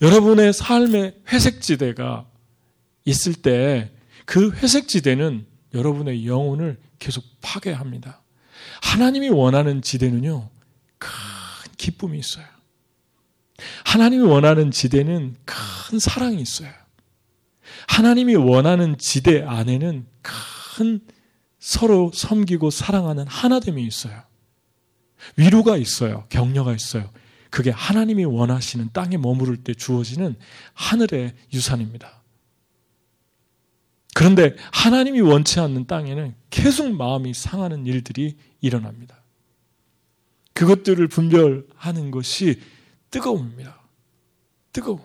[0.00, 2.26] 여러분의 삶의 회색지대가
[3.04, 8.22] 있을 때 그 회색지대는 여러분의 영혼을 계속 파괴합니다.
[8.82, 10.48] 하나님이 원하는 지대는요,
[10.98, 11.10] 큰
[11.76, 12.44] 기쁨이 있어요.
[13.84, 16.70] 하나님이 원하는 지대는 큰 사랑이 있어요.
[17.88, 21.00] 하나님이 원하는 지대 안에는 큰
[21.58, 24.22] 서로 섬기고 사랑하는 하나됨이 있어요.
[25.36, 26.24] 위로가 있어요.
[26.28, 27.10] 격려가 있어요.
[27.50, 30.36] 그게 하나님이 원하시는 땅에 머무를 때 주어지는
[30.74, 32.22] 하늘의 유산입니다.
[34.14, 39.16] 그런데 하나님이 원치 않는 땅에는 계속 마음이 상하는 일들이 일어납니다.
[40.52, 42.60] 그것들을 분별하는 것이
[43.10, 43.80] 뜨거움입니다.
[44.72, 45.00] 뜨거움.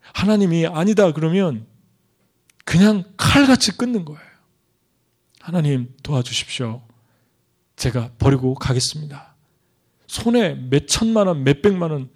[0.00, 1.66] 하나님이 아니다 그러면
[2.64, 4.20] 그냥 칼같이 끊는 거예요.
[5.40, 6.85] 하나님 도와주십시오.
[7.76, 9.34] 제가 버리고 가겠습니다.
[10.06, 12.10] 손에 몇 천만 원, 몇 백만 원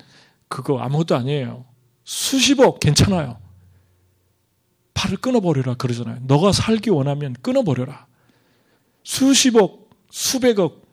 [0.48, 1.64] 그거 아무것도 아니에요.
[2.04, 3.38] 수십억 괜찮아요.
[4.94, 6.20] 팔을 끊어버려라 그러잖아요.
[6.22, 8.06] 너가 살기 원하면 끊어버려라.
[9.04, 10.88] 수십억, 수백억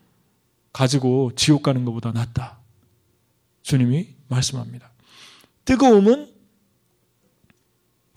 [0.72, 2.58] 가지고 지옥 가는 것보다 낫다.
[3.62, 4.90] 주님이 말씀합니다.
[5.64, 6.32] 뜨거움은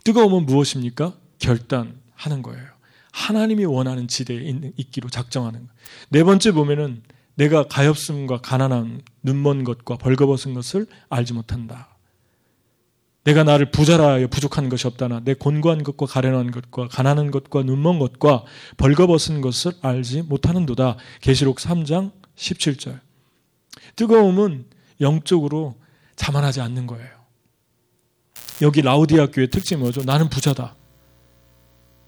[0.04, 1.14] 뜨거움은 무엇입니까?
[1.38, 2.71] 결단하는 거예요.
[3.12, 5.72] 하나님이 원하는 지대에 있기로 작정하는 거예요.
[6.08, 7.02] 네 번째 보면은
[7.34, 11.88] 내가 가엾음과 가난함, 눈먼 것과 벌거벗은 것을 알지 못한다.
[13.24, 18.00] 내가 나를 부자라 하여 부족한 것이 없다나 내 곤고한 것과 가련한 것과 가난한 것과 눈먼
[18.00, 18.44] 것과
[18.78, 20.96] 벌거벗은 것을 알지 못하는도다.
[21.20, 22.98] 계시록 3장 17절.
[23.94, 24.66] 뜨거움은
[25.00, 25.76] 영적으로
[26.16, 27.22] 자만하지 않는 거예요.
[28.60, 30.02] 여기 라우디아 교의 특징이 뭐죠?
[30.02, 30.74] 나는 부자다.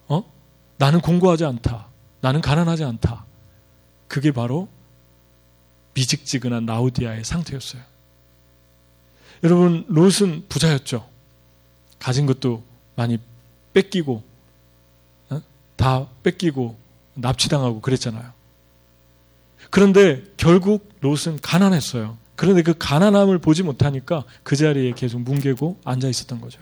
[0.09, 0.34] 어?
[0.77, 1.89] 나는 공고하지 않다.
[2.21, 3.25] 나는 가난하지 않다.
[4.09, 4.69] 그게 바로
[5.95, 7.83] 미직지근한 라우디아의 상태였어요.
[9.43, 11.09] 여러분, 롯은 부자였죠.
[11.99, 12.63] 가진 것도
[12.97, 13.19] 많이
[13.73, 14.23] 뺏기고,
[15.31, 15.43] 어?
[15.77, 16.77] 다 뺏기고,
[17.15, 18.33] 납치당하고 그랬잖아요.
[19.71, 22.19] 그런데 결국 롯은 가난했어요.
[22.37, 26.61] 그런데 그 가난함을 보지 못하니까 그 자리에 계속 뭉개고 앉아 있었던 거죠.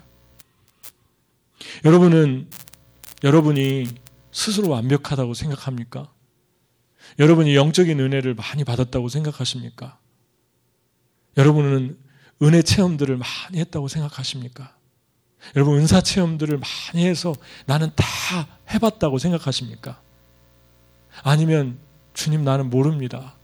[1.85, 2.49] 여러분은,
[3.25, 3.87] 여러분이
[4.33, 6.13] 스스로 완벽하다고 생각합니까?
[7.19, 9.99] 여러분이 영적인 은혜를 많이 받았다고 생각하십니까?
[11.37, 11.99] 여러분은
[12.43, 14.75] 은혜 체험들을 많이 했다고 생각하십니까?
[15.57, 17.35] 여러분 은사 체험들을 많이 해서
[17.67, 18.07] 나는 다
[18.73, 20.01] 해봤다고 생각하십니까?
[21.23, 21.79] 아니면
[22.15, 23.35] 주님 나는 모릅니다.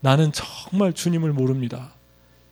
[0.00, 1.92] 나는 정말 주님을 모릅니다.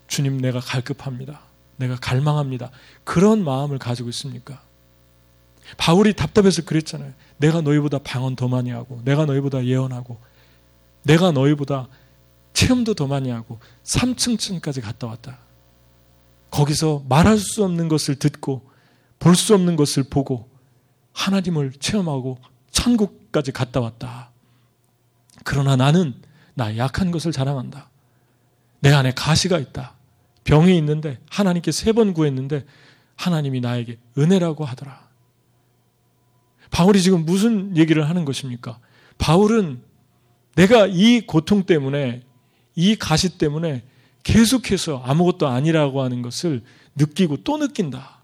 [0.06, 1.40] 주님 내가 갈급합니다.
[1.76, 2.70] 내가 갈망합니다.
[3.04, 4.62] 그런 마음을 가지고 있습니까?
[5.76, 7.12] 바울이 답답해서 그랬잖아요.
[7.38, 10.18] 내가 너희보다 방언 더 많이 하고, 내가 너희보다 예언하고,
[11.02, 11.88] 내가 너희보다
[12.52, 15.38] 체험도 더 많이 하고 3층층까지 갔다 왔다.
[16.50, 18.68] 거기서 말할 수 없는 것을 듣고
[19.18, 20.48] 볼 수 없는 것을 보고
[21.12, 22.38] 하나님을 체험하고
[22.70, 24.30] 천국까지 갔다 왔다.
[25.44, 26.14] 그러나 나는
[26.54, 27.88] 나 약한 것을 자랑한다.
[28.80, 29.94] 내 안에 가시가 있다.
[30.44, 32.64] 병이 있는데 하나님께 세 번 구했는데
[33.16, 35.07] 하나님이 나에게 은혜라고 하더라.
[36.70, 38.78] 바울이 지금 무슨 얘기를 하는 것입니까?
[39.18, 39.80] 바울은
[40.54, 42.22] 내가 이 고통 때문에
[42.74, 43.84] 이 가시 때문에
[44.22, 46.62] 계속해서 아무것도 아니라고 하는 것을
[46.96, 48.18] 느끼고 또 느낀다.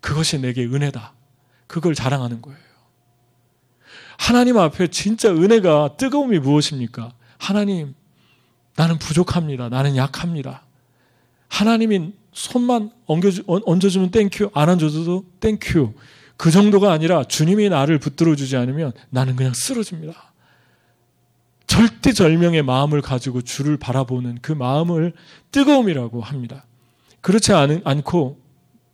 [0.00, 1.12] 그것이 내게 은혜다.
[1.66, 2.58] 그걸 자랑하는 거예요.
[4.18, 7.12] 하나님 앞에 진짜 은혜가 뜨거움이 무엇입니까?
[7.38, 7.94] 하나님,
[8.76, 9.68] 나는 부족합니다.
[9.68, 10.62] 나는 약합니다.
[11.48, 15.92] 하나님이 손만 얹어주 면 thank you, 안 얹어줘도 thank you.
[16.42, 20.32] 그 정도가 아니라 주님이 나를 붙들어 주지 않으면 나는 그냥 쓰러집니다.
[21.68, 25.12] 절대절명의 마음을 가지고 주를 바라보는 그 마음을
[25.52, 26.66] 뜨거움이라고 합니다.
[27.20, 28.40] 그렇지 않, 않고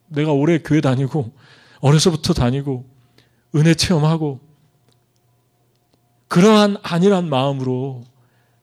[0.09, 1.33] 내가 오래 교회 다니고
[1.81, 2.85] 어려서부터 다니고
[3.55, 4.41] 은혜 체험하고
[6.29, 8.05] 그러한 안일한 마음으로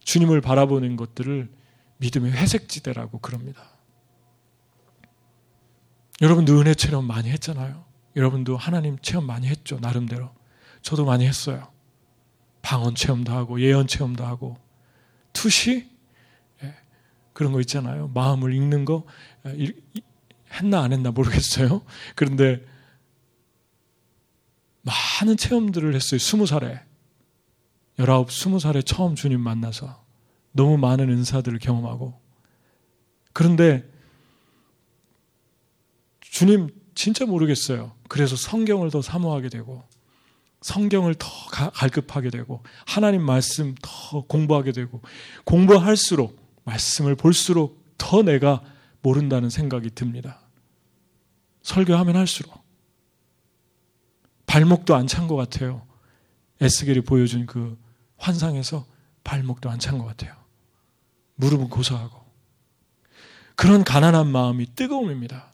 [0.03, 1.49] 주님을 바라보는 것들을
[1.97, 3.63] 믿음의 회색지대라고 그럽니다.
[6.21, 7.94] 여러분도 은혜 체험 많이 했잖아요.
[8.15, 9.79] 여러분도 하나님 체험 많이 했죠.
[9.79, 10.31] 나름대로.
[10.81, 11.71] 저도 많이 했어요.
[12.61, 14.57] 방언 체험도 하고 예언 체험도 하고
[15.33, 15.89] 투시
[16.63, 16.75] 예,
[17.33, 18.07] 그런 거 있잖아요.
[18.13, 19.05] 마음을 읽는 거
[19.45, 19.71] 예,
[20.51, 21.81] 했나 안 했나 모르겠어요.
[22.15, 22.65] 그런데
[24.81, 26.19] 많은 체험들을 했어요.
[26.19, 26.81] 스무 살에
[27.99, 30.03] 열아홉 스무 살에 처음 주님 만나서
[30.51, 32.19] 너무 많은 은사들을 경험하고
[33.33, 33.83] 그런데
[36.21, 37.91] 주님 진짜 모르겠어요.
[38.07, 39.83] 그래서 성경을 더 사모하게 되고
[40.61, 41.27] 성경을 더
[41.73, 45.01] 갈급하게 되고 하나님 말씀 더 공부하게 되고
[45.43, 48.63] 공부할수록 말씀을 볼수록 더 내가
[49.01, 50.39] 모른다는 생각이 듭니다.
[51.61, 52.63] 설교하면 할수록
[54.47, 55.85] 발목도 안 찬 것 같아요.
[56.61, 57.77] 에스겔이 보여준 그
[58.17, 58.85] 환상에서
[59.23, 60.33] 발목도 안 찬 것 같아요.
[61.35, 62.23] 무릎은 고소하고
[63.55, 65.51] 그런 가난한 마음이 뜨거움입니다.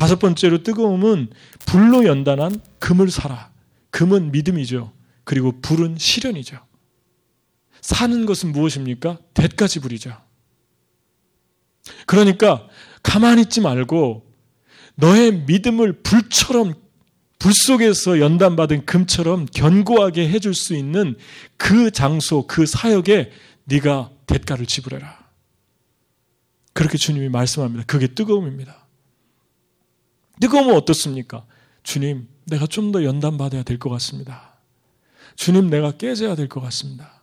[0.00, 1.28] 다섯 번째로 뜨거움은
[1.66, 3.50] 불로 연단한 금을 사라.
[3.90, 4.94] 금은 믿음이죠.
[5.24, 6.58] 그리고 불은 시련이죠.
[7.82, 9.18] 사는 것은 무엇입니까?
[9.34, 10.16] 대가 지불이죠.
[12.06, 12.66] 그러니까
[13.02, 14.24] 가만히 있지 말고
[14.94, 16.72] 너의 믿음을 불처럼
[17.38, 21.14] 불 속에서 연단받은 금처럼 견고하게 해줄 수 있는
[21.58, 23.32] 그 장소, 그 사역에
[23.64, 25.28] 네가 대가를 지불해라.
[26.72, 27.84] 그렇게 주님이 말씀합니다.
[27.84, 28.79] 그게 뜨거움입니다.
[30.40, 31.44] 뜨거움은 어떻습니까?
[31.82, 34.58] 주님, 내가 좀 더 연단받아야 될 것 같습니다.
[35.36, 37.20] 주님, 내가 깨져야 될 것 같습니다.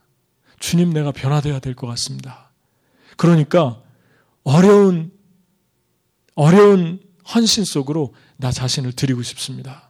[0.60, 2.52] 주님, 내가 변화돼야 될 것 같습니다.
[3.18, 3.82] 그러니까
[4.44, 5.12] 어려운,
[6.36, 7.00] 어려운
[7.34, 9.90] 헌신 속으로 나 자신을 드리고 싶습니다.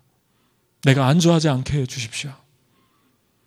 [0.84, 2.32] 내가 안주하지 않게 해 주십시오.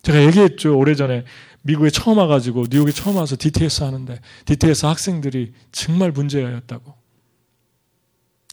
[0.02, 0.78] 제가 얘기했죠.
[0.78, 1.24] 오래전에
[1.62, 6.94] 미국에 처음 와가지고 뉴욕에 처음 와서 DTS 하는데 DTS 학생들이 정말 문제였다고.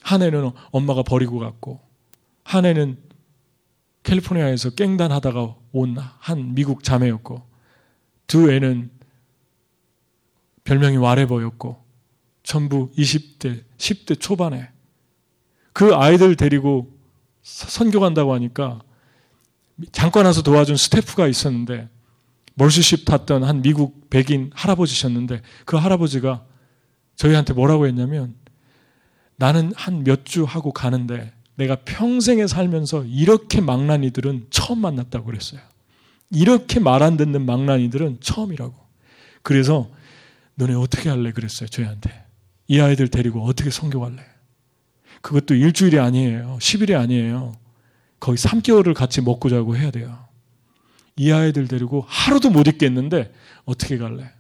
[0.04, 1.80] 한 애는 엄마가 버리고 갔고
[2.44, 2.98] 한 애는
[4.04, 7.42] 캘리포니아에서 깽단 하다가 온 한 미국 자매였고
[8.26, 8.90] 두 애는
[10.64, 11.84] 별명이 와레버였고
[12.44, 14.70] 전부 20대, 10대 초반에
[15.74, 16.98] 그 아이들 데리고
[17.44, 18.82] 선교 간다고 하니까
[19.92, 21.90] 잠깐 와서 도와준 스태프가 있었는데
[22.56, 26.44] 멀스십 탔던 한 미국 백인 할아버지셨는데 그 할아버지가
[27.16, 28.36] 저희한테 뭐라고 했냐면
[29.38, 35.62] 나는 한 몇 주 하고 가는데 내가 평생에 살면서 이렇게 망나니들은 처음 만났다고 그랬어요.
[36.30, 38.76] 이렇게 말 안 듣는 망나니들은 처음이라고.
[39.42, 39.90] 그래서
[40.56, 41.32] 너네 어떻게 할래?
[41.32, 41.70] 그랬어요.
[41.70, 42.26] 저희한테.
[42.68, 44.24] 이 아이들 데리고 어떻게 성교 갈래?
[45.22, 46.58] 그것도 일주일이 아니에요.
[46.60, 47.56] 10일이 아니에요.
[48.20, 50.28] 거의 3개월을 같이 먹고 자고 해야 돼요.
[51.16, 53.34] 이 아이들 데리고 하루도 못 있겠는데
[53.66, 54.32] 어떻게 갈래?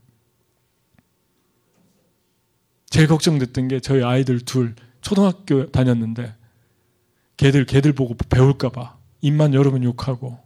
[2.89, 6.35] 제일 걱정됐던 게 저희 아이들 둘 초등학교 다녔는데
[7.37, 10.39] 걔들 걔들 보고 배울까봐 입만 열으면 욕하고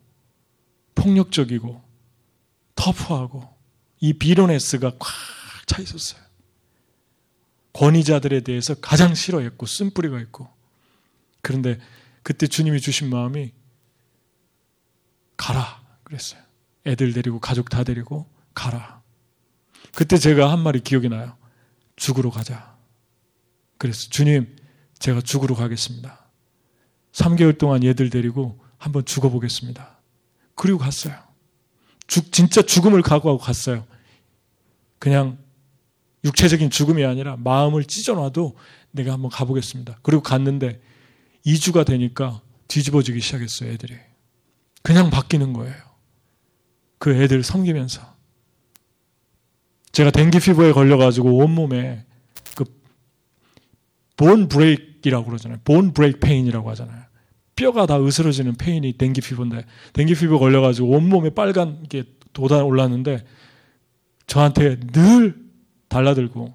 [0.95, 1.81] 폭력적이고
[2.75, 3.47] 터프하고
[3.99, 5.31] 이 비로네스가 꽉
[5.71, 6.21] 차 있었어요.
[7.71, 10.49] 권위자들에 대해서 가장 싫어했고 쓴뿌리가 있고
[11.41, 11.79] 그런데
[12.23, 13.53] 그때 주님이 주신 마음이
[15.37, 16.41] 가라 그랬어요.
[16.85, 19.01] 애들 데리고 가족 다 데리고 가라.
[19.95, 21.37] 그때 제가 한 말이 기억이 나요.
[21.95, 22.70] 죽으러 가자.
[23.81, 24.55] 그래서 주님
[24.99, 26.29] 제가 죽으러 가겠습니다.
[27.13, 29.97] 3개월 동안 얘들 데리고 한번 죽어보겠습니다.
[30.53, 31.15] 그리고 갔어요.
[32.05, 33.87] 죽, 진짜 죽음을 각오하고 갔어요.
[34.99, 35.39] 그냥
[36.23, 38.55] 육체적인 죽음이 아니라 마음을 찢어놔도
[38.91, 39.97] 내가 한번 가보겠습니다.
[40.03, 40.79] 그리고 갔는데
[41.47, 43.95] 2주가 되니까 뒤집어지기 시작했어요, 애들이.
[44.83, 45.75] 그냥 바뀌는 거예요.
[46.99, 48.15] 그 애들 섬기면서.
[49.91, 52.10] 제가 dengue fever에 걸려가지고 온몸에 그
[54.21, 55.57] bone break라고 그러잖아요.
[55.63, 57.01] bone break pain이라고 하잖아요.
[57.55, 63.25] 뼈가 다 으스러지는 pain이 dengue fever인데 dengue fever 걸려가지고 온몸에 빨간 게 돋아 올랐는데
[64.27, 65.35] 저한테 늘
[65.87, 66.53] 달라들고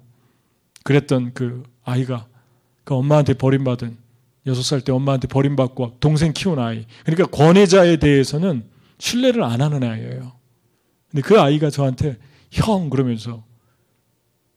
[0.84, 2.28] 그랬던 그 아이가
[2.84, 3.96] 그 엄마한테 버림받은
[4.46, 6.86] 여섯 살 때 엄마한테 버림받고 동생 키운 아이.
[7.04, 8.62] 그러니까 권위자에 대해서는
[8.98, 10.36] 신뢰를 안 하는 아이예요.
[11.10, 12.16] 근데 그 아이가 저한테
[12.52, 13.44] 형 그러면서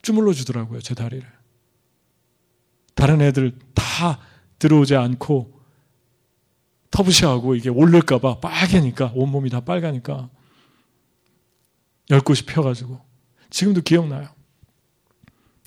[0.04, 1.39] 주물러 주더라고요, 제 다리를.
[3.00, 4.20] 다른 애들 다
[4.60, 5.58] 들어오지 않고
[6.92, 10.30] 터부시하고 이게 오를까봐 빨개니까 온몸이 다 빨가니까
[12.10, 13.00] 열 곳이 펴가지고
[13.50, 14.28] 지금도 기억나요.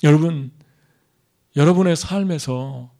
[0.02, 0.52] 여러분,
[1.56, 2.92] 여러분의 삶에서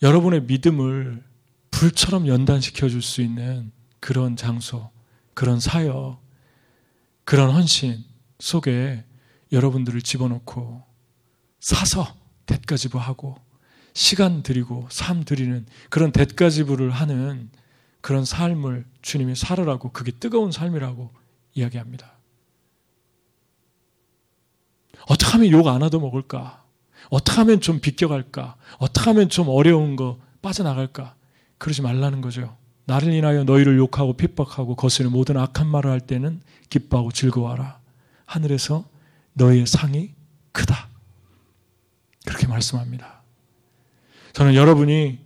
[0.00, 1.24] 여러분의 믿음을
[1.72, 4.92] 불처럼 연단시켜 줄 수 있는 그런 장소,
[5.34, 6.22] 그런 사역,
[7.24, 8.04] 그런 헌신
[8.38, 9.04] 속에
[9.50, 10.84] 여러분들을 집어넣고
[11.58, 12.14] 사서
[12.48, 13.36] 대가지부하고
[13.94, 17.50] 시간 드리고 삶 드리는 그런 대가지부를 하는
[18.00, 21.10] 그런 삶을 주님이 살으라고 그게 뜨거운 삶이라고
[21.54, 22.12] 이야기합니다.
[25.06, 26.64] 어떻게 하면 욕 안 하도 먹을까?
[27.10, 28.56] 어떻게 하면 좀 비껴갈까?
[28.78, 31.14] 어떻게 하면 좀 어려운 거 빠져나갈까?
[31.58, 32.56] 그러지 말라는 거죠.
[32.84, 36.40] 나를 인하여 너희를 욕하고 핍박하고 거스는 모든 악한 말을 할 때는
[36.70, 37.80] 기뻐하고 즐거워하라.
[38.26, 38.84] 하늘에서
[39.34, 40.12] 너희의 상이
[40.52, 40.87] 크다.
[42.28, 43.22] 그렇게 말씀합니다.
[44.34, 45.18] 저는 여러분이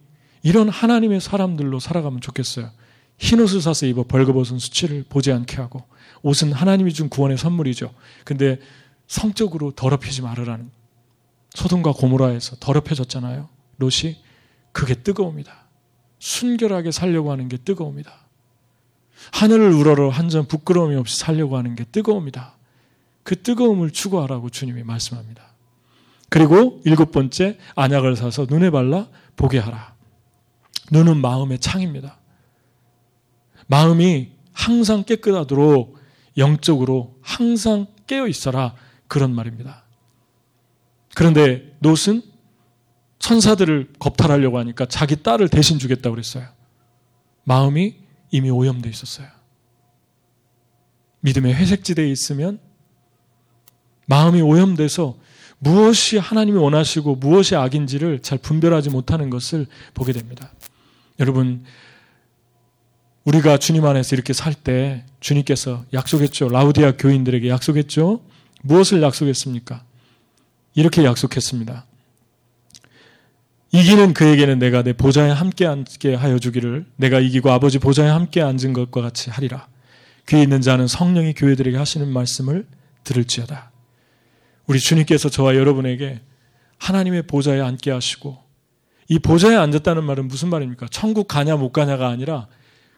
[0.45, 2.71] 이런 하나님의 사람들로 살아가면 좋겠어요.
[3.19, 5.85] 흰 옷을 사서 입어 벌거벗은 수치를 보지 않게 하고
[6.23, 7.93] 옷은 하나님이 준 구원의 선물이죠.
[8.25, 8.61] 근데
[9.09, 10.71] 성적으로 더럽히지 말으라는
[11.55, 13.49] 소돔과 고모라에서 더럽혀졌잖아요.
[13.79, 14.17] 롯이
[14.71, 15.53] 그게 뜨거웁니다.
[16.21, 18.13] 순결하게 살려고 하는 게 뜨거웁니다.
[19.33, 22.55] 하늘을 우러러 한 점 부끄러움이 없이 살려고 하는 게 뜨거웁니다.
[23.25, 25.52] 그 뜨거움을 추구하라고 주님이 말씀합니다.
[26.33, 29.07] 그리고 일곱 번째 안약을 사서 눈에 발라
[29.37, 29.95] 보게 하라.
[30.91, 32.21] 눈은 마음의 창입니다.
[33.67, 35.99] 마음이 항상 깨끗하도록
[36.39, 38.75] 영적으로 항상 깨어 있어라
[39.09, 39.85] 그런 말입니다.
[41.15, 42.23] 그런데 롯은
[43.19, 46.49] 천사들을 겁탈하려고 하니까 자기 딸을 대신 주겠다고 그랬어요.
[47.45, 47.97] 마음이
[48.31, 49.29] 이미 오염되어 있었어요.
[51.21, 52.59] 믿음의 회색지대에 있으면
[54.07, 55.21] 마음이 오염돼서
[55.63, 60.51] 무엇이 하나님이 원하시고 무엇이 악인지를 잘 분별하지 못하는 것을 보게 됩니다.
[61.21, 61.63] 여러분,
[63.25, 66.49] 우리가 주님 안에서 이렇게 살 때 주님께서 약속했죠.
[66.49, 68.21] 라우디아 교인들에게 약속했죠.
[68.63, 69.85] 무엇을 약속했습니까?
[70.75, 71.87] 이렇게 약속했습니다.
[73.71, 78.73] 이기는 그에게는 내가 내 보좌에 함께 앉게 하여 주기를 내가 이기고 아버지 보좌에 함께 앉은
[78.73, 79.69] 것과 같이 하리라.
[80.29, 82.67] 귀에 있는 자는 성령이 교회들에게 하시는 말씀을
[83.05, 83.72] 들을지어다.
[84.67, 86.21] 우리 주님께서 저와 여러분에게
[86.79, 88.43] 하나님의 보좌에 앉게 하시고
[89.09, 90.89] 이 보좌에 앉았다는 말은 무슨 말입니까?
[90.91, 92.49] 천국 가냐 못 가냐가 아니라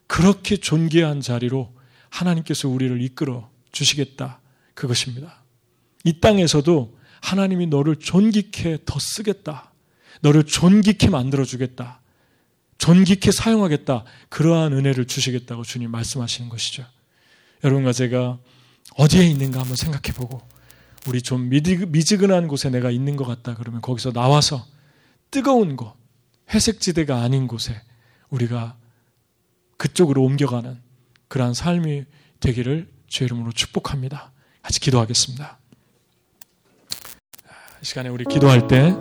[0.07, 1.73] 그렇게 존귀한 자리로
[2.11, 4.41] 하나님께서 우리를 이끌어 주시겠다.
[4.75, 5.43] 그것입니다.
[6.05, 9.73] 이 땅에서도 하나님이 너를 존귀케 더 쓰겠다.
[10.21, 12.01] 너를 존귀케 만들어 주겠다.
[12.79, 14.05] 존귀케 사용하겠다.
[14.29, 16.85] 그러한 은혜를 주시겠다고 주님 말씀하시는 것이죠.
[17.65, 18.39] 여러분과 제가
[18.97, 20.43] 어디에 있는가 한번 생각해 보고
[21.07, 24.67] 우리 좀 미지근한 곳에 내가 있는 것 같다 그러면 거기서 나와서
[25.31, 25.95] 뜨거운 곳,
[26.53, 27.81] 회색지대가 아닌 곳에
[28.31, 28.77] 우리가
[29.77, 30.81] 그쪽으로 옮겨가는
[31.29, 32.05] 그러한 삶이
[32.41, 34.33] 되기를 주의 이름으로 축복합니다.
[34.63, 35.59] 같이 기도하겠습니다.
[37.83, 38.95] 이 시간에 우리 기도할 때